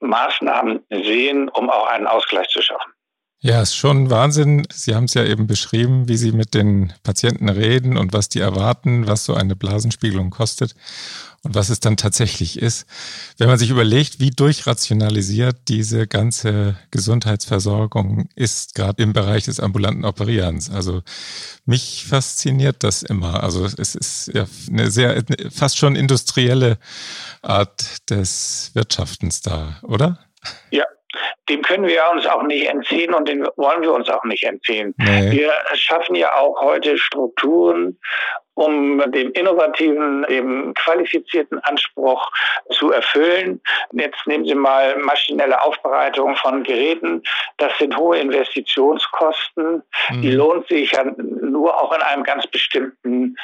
Maßnahmen 0.00 0.80
sehen, 0.90 1.48
um 1.48 1.70
auch 1.70 1.86
einen 1.86 2.06
Ausgleich 2.06 2.48
zu 2.48 2.62
schaffen. 2.62 2.92
Ja, 3.42 3.62
ist 3.62 3.74
schon 3.74 4.10
Wahnsinn. 4.10 4.66
Sie 4.70 4.94
haben 4.94 5.04
es 5.04 5.14
ja 5.14 5.24
eben 5.24 5.46
beschrieben, 5.46 6.08
wie 6.08 6.16
Sie 6.16 6.32
mit 6.32 6.52
den 6.52 6.92
Patienten 7.02 7.48
reden 7.48 7.96
und 7.96 8.12
was 8.12 8.28
die 8.28 8.40
erwarten, 8.40 9.06
was 9.06 9.24
so 9.24 9.34
eine 9.34 9.56
Blasenspiegelung 9.56 10.28
kostet 10.28 10.74
und 11.42 11.54
was 11.54 11.70
es 11.70 11.80
dann 11.80 11.96
tatsächlich 11.96 12.60
ist. 12.60 12.86
Wenn 13.38 13.48
man 13.48 13.58
sich 13.58 13.70
überlegt, 13.70 14.20
wie 14.20 14.30
durchrationalisiert 14.30 15.56
diese 15.68 16.06
ganze 16.06 16.76
Gesundheitsversorgung 16.90 18.28
ist, 18.34 18.74
gerade 18.74 19.02
im 19.02 19.12
Bereich 19.12 19.44
des 19.44 19.58
ambulanten 19.58 20.04
Operierens. 20.04 20.70
Also 20.70 21.02
mich 21.64 22.04
fasziniert 22.06 22.84
das 22.84 23.02
immer. 23.02 23.42
Also 23.42 23.64
es 23.64 23.94
ist 23.94 24.30
ja 24.34 24.46
eine 24.68 24.90
sehr, 24.90 25.22
fast 25.50 25.78
schon 25.78 25.96
industrielle 25.96 26.78
Art 27.42 28.10
des 28.10 28.72
Wirtschaftens 28.74 29.40
da, 29.40 29.78
oder? 29.82 30.18
Ja, 30.70 30.84
dem 31.48 31.62
können 31.62 31.86
wir 31.86 32.02
uns 32.12 32.26
auch 32.26 32.42
nicht 32.42 32.66
entziehen 32.66 33.14
und 33.14 33.28
den 33.28 33.46
wollen 33.56 33.82
wir 33.82 33.92
uns 33.92 34.08
auch 34.08 34.24
nicht 34.24 34.44
entziehen. 34.44 34.94
Nee. 34.98 35.32
Wir 35.32 35.52
schaffen 35.74 36.14
ja 36.14 36.36
auch 36.36 36.60
heute 36.60 36.98
Strukturen 36.98 37.98
um 38.60 39.02
dem 39.12 39.32
innovativen, 39.32 40.26
dem 40.28 40.74
qualifizierten 40.74 41.58
Anspruch 41.60 42.30
zu 42.70 42.92
erfüllen. 42.92 43.62
Jetzt 43.92 44.26
nehmen 44.26 44.44
Sie 44.44 44.54
mal 44.54 44.96
maschinelle 44.98 45.62
Aufbereitung 45.62 46.36
von 46.36 46.62
Geräten. 46.62 47.22
Das 47.56 47.72
sind 47.78 47.96
hohe 47.96 48.18
Investitionskosten. 48.18 49.82
Mhm. 50.10 50.22
Die 50.22 50.32
lohnt 50.32 50.68
sich 50.68 50.92
ja 50.92 51.04
nur 51.16 51.74
auch 51.80 51.92
in 51.92 52.02
einem 52.02 52.22
ganz 52.22 52.46
bestimmten 52.48 53.36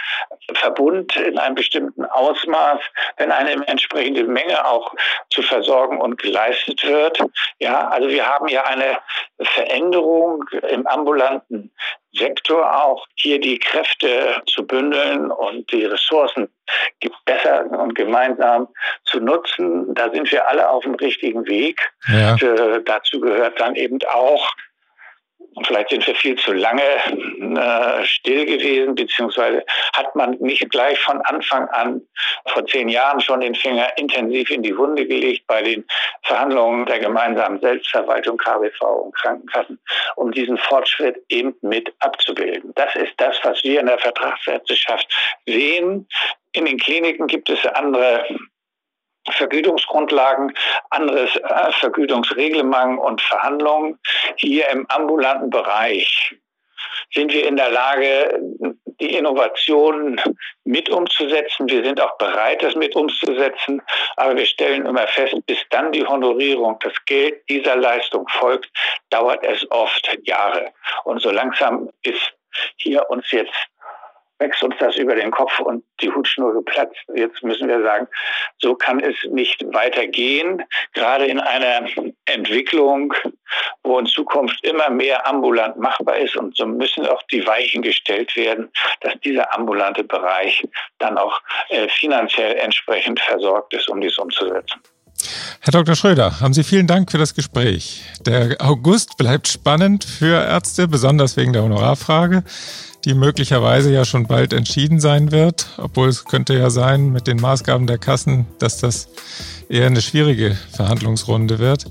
Verbund, 0.53 1.17
in 1.17 1.39
einem 1.39 1.55
bestimmten 1.55 2.05
Ausmaß, 2.05 2.81
wenn 3.17 3.33
eine 3.33 3.67
entsprechende 3.69 4.25
Menge 4.25 4.67
auch 4.67 4.93
zu 5.31 5.41
versorgen 5.41 5.99
und 5.99 6.19
geleistet 6.21 6.85
wird. 6.85 7.25
Ja, 7.59 7.89
also 7.89 8.09
wir 8.09 8.27
haben 8.27 8.49
ja 8.49 8.65
eine 8.65 8.99
Veränderung 9.41 10.45
im 10.69 10.87
ambulanten 10.87 11.73
Sektor 12.17 12.85
auch 12.85 13.07
hier 13.15 13.41
die 13.41 13.59
Kräfte 13.59 14.43
zu 14.47 14.67
bündeln 14.67 15.31
und 15.31 15.71
die 15.73 15.85
Ressourcen 15.85 16.49
besser 17.25 17.65
und 17.71 17.95
gemeinsam 17.95 18.69
zu 19.05 19.21
nutzen. 19.21 19.95
Da 19.95 20.11
sind 20.11 20.31
wir 20.31 20.49
alle 20.49 20.69
auf 20.69 20.85
dem 20.85 20.95
richtigen 20.95 21.47
Weg. 21.47 21.81
Ja. 22.09 22.33
Und, 22.33 22.43
äh, 22.43 22.83
dazu 22.85 23.21
gehört 23.21 23.61
dann 23.61 23.75
eben 23.75 23.99
auch 24.13 24.51
vielleicht 25.67 25.91
sind 25.91 26.07
wir 26.07 26.15
viel 26.15 26.37
zu 26.37 26.53
lange 26.53 26.83
äh, 26.83 28.05
still 28.05 28.45
gewesen, 28.47 28.95
beziehungsweise 28.95 29.65
hat 29.95 30.15
man 30.15 30.33
nicht 30.33 30.69
gleich 30.71 30.99
von 31.01 31.21
Anfang 31.23 31.69
an 31.69 32.03
vor 32.47 32.67
zehn 32.67 32.89
Jahren 32.89 33.21
schon 33.21 33.41
den 33.41 33.55
Finger 33.55 33.89
intensiv 33.97 34.51
in 34.51 34.63
die 34.63 34.77
Wunde 34.77 35.07
gelegt 35.07 35.47
bei 35.47 35.63
den 35.63 35.85
Verhandlungen 36.23 36.87
der 36.87 36.99
gemeinsamen 36.99 37.61
Selbstverwaltung 37.61 38.37
KBV 38.37 38.83
und 38.83 39.15
Krankenkassen, 39.15 39.79
um 40.17 40.33
diesen 40.33 40.59
Fortschritt 40.59 41.23
eben 41.29 41.55
mit 41.63 41.93
abzubilden. 42.01 42.73
Das 42.75 42.95
ist 42.97 43.15
das, 43.17 43.37
was 43.43 43.63
wir 43.65 43.81
in 43.81 43.87
der 43.87 43.99
Vertragsärzteschaft 43.99 45.07
sehen. 45.47 46.07
In 46.53 46.65
den 46.65 46.79
Kliniken 46.79 47.27
gibt 47.27 47.51
es 47.51 47.65
andere 47.67 48.25
Vergütungsgrundlagen, 49.33 50.55
anderes 50.91 51.35
äh, 51.37 51.73
Vergütungsreglement 51.73 52.99
und 52.99 53.21
Verhandlungen. 53.21 53.99
Hier 54.37 54.69
im 54.69 54.87
ambulanten 54.89 55.51
Bereich 55.51 56.37
sind 57.13 57.33
wir 57.33 57.47
in 57.47 57.57
der 57.57 57.71
Lage, 57.71 58.39
die 59.01 59.15
Innovationen 59.15 60.21
mit 60.65 60.89
umzusetzen. 60.89 61.69
Wir 61.69 61.85
sind 61.85 62.01
auch 62.01 62.17
bereit, 62.19 62.63
das 62.63 62.75
mit 62.75 62.97
umzusetzen. 62.97 63.83
Aber 64.17 64.37
wir 64.37 64.47
stellen 64.47 64.87
immer 64.87 65.07
fest, 65.07 65.35
bis 65.47 65.59
dann 65.71 65.93
die 65.93 66.07
Honorierung, 66.07 66.79
das 66.81 66.95
Geld 67.05 67.49
dieser 67.49 67.77
Leistung 67.77 68.27
folgt, 68.29 68.71
dauert 69.11 69.45
es 69.45 69.71
oft 69.71 70.19
Jahre. 70.25 70.73
Und 71.05 71.21
so 71.21 71.31
langsam 71.31 71.91
ist 72.03 72.33
hier 72.77 73.09
uns 73.11 73.31
jetzt 73.33 73.53
wächst 74.39 74.63
uns 74.63 74.75
das 74.79 74.97
über 74.97 75.15
den 75.15 75.31
Kopf 75.31 75.59
und 75.61 75.85
die 76.01 76.11
Hutschnur 76.11 76.53
geplatzt. 76.53 76.97
Jetzt 77.15 77.43
müssen 77.43 77.69
wir 77.69 77.83
sagen, 77.83 78.07
so 78.59 78.75
kann 78.75 79.01
es 79.01 79.17
nicht 79.31 79.65
weitergehen. 79.73 80.63
Gerade 80.95 81.27
in 81.27 81.41
einer 81.41 81.89
Entwicklung, 82.27 83.15
wo 83.83 83.99
in 83.99 84.07
Zukunft 84.07 84.63
immer 84.65 84.91
mehr 84.91 85.27
ambulant 85.27 85.77
machbar 85.79 86.19
ist 86.19 86.37
und 86.37 86.57
so 86.57 86.67
müssen 86.67 87.07
auch 87.07 87.23
die 87.31 87.47
Weichen 87.47 87.83
gestellt 87.83 88.37
werden, 88.37 88.71
dass 89.01 89.15
dieser 89.21 89.55
ambulante 89.55 90.05
Bereich 90.05 90.67
dann 90.99 91.17
auch 91.19 91.41
äh, 91.69 91.89
finanziell 91.89 92.57
entsprechend 92.57 93.21
versorgt 93.21 93.73
ist, 93.75 93.89
um 93.89 94.01
dies 94.01 94.19
umzusetzen. 94.19 94.81
Herr 95.61 95.73
Dr. 95.73 95.97
Schröder, 95.97 96.41
haben 96.41 96.53
Sie 96.53 96.63
vielen 96.63 96.87
Dank 96.87 97.11
für 97.11 97.19
das 97.19 97.35
Gespräch. 97.35 98.03
Der 98.21 98.57
August 98.61 99.17
bleibt 99.17 99.49
spannend 99.49 100.05
für 100.05 100.45
Ärzte, 100.45 100.89
besonders 100.89 101.37
wegen 101.37 101.55
der 101.55 101.63
Honorarfrage 101.63 102.45
die 103.07 103.15
möglicherweise 103.15 103.93
ja 103.93 104.05
schon 104.05 104.27
bald 104.27 104.53
entschieden 104.53 104.99
sein 104.99 105.31
wird, 105.31 105.69
obwohl 105.79 106.09
es 106.09 106.25
könnte 106.25 106.55
ja 106.55 106.71
sein 106.71 107.13
mit 107.13 107.29
den 107.29 107.41
Maßgaben 107.41 107.87
der 107.87 107.99
Kassen, 107.99 108.47
dass 108.59 108.79
das 108.79 109.09
eher 109.69 109.87
eine 109.87 110.03
schwierige 110.03 110.57
Verhandlungsrunde 110.73 111.61
wird. 111.61 111.87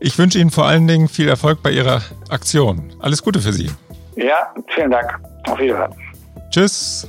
Ich 0.00 0.16
wünsche 0.18 0.38
Ihnen 0.38 0.50
vor 0.50 0.64
allen 0.64 0.88
Dingen 0.88 1.08
viel 1.08 1.28
Erfolg 1.28 1.62
bei 1.62 1.70
Ihrer 1.70 2.00
Aktion. 2.30 2.90
Alles 3.00 3.22
Gute 3.22 3.40
für 3.40 3.52
Sie. 3.52 3.70
Ja, 4.16 4.54
vielen 4.74 4.90
Dank. 4.90 5.20
Auf 5.46 5.58
Wiedersehen. 5.58 5.94
Tschüss. 6.50 7.06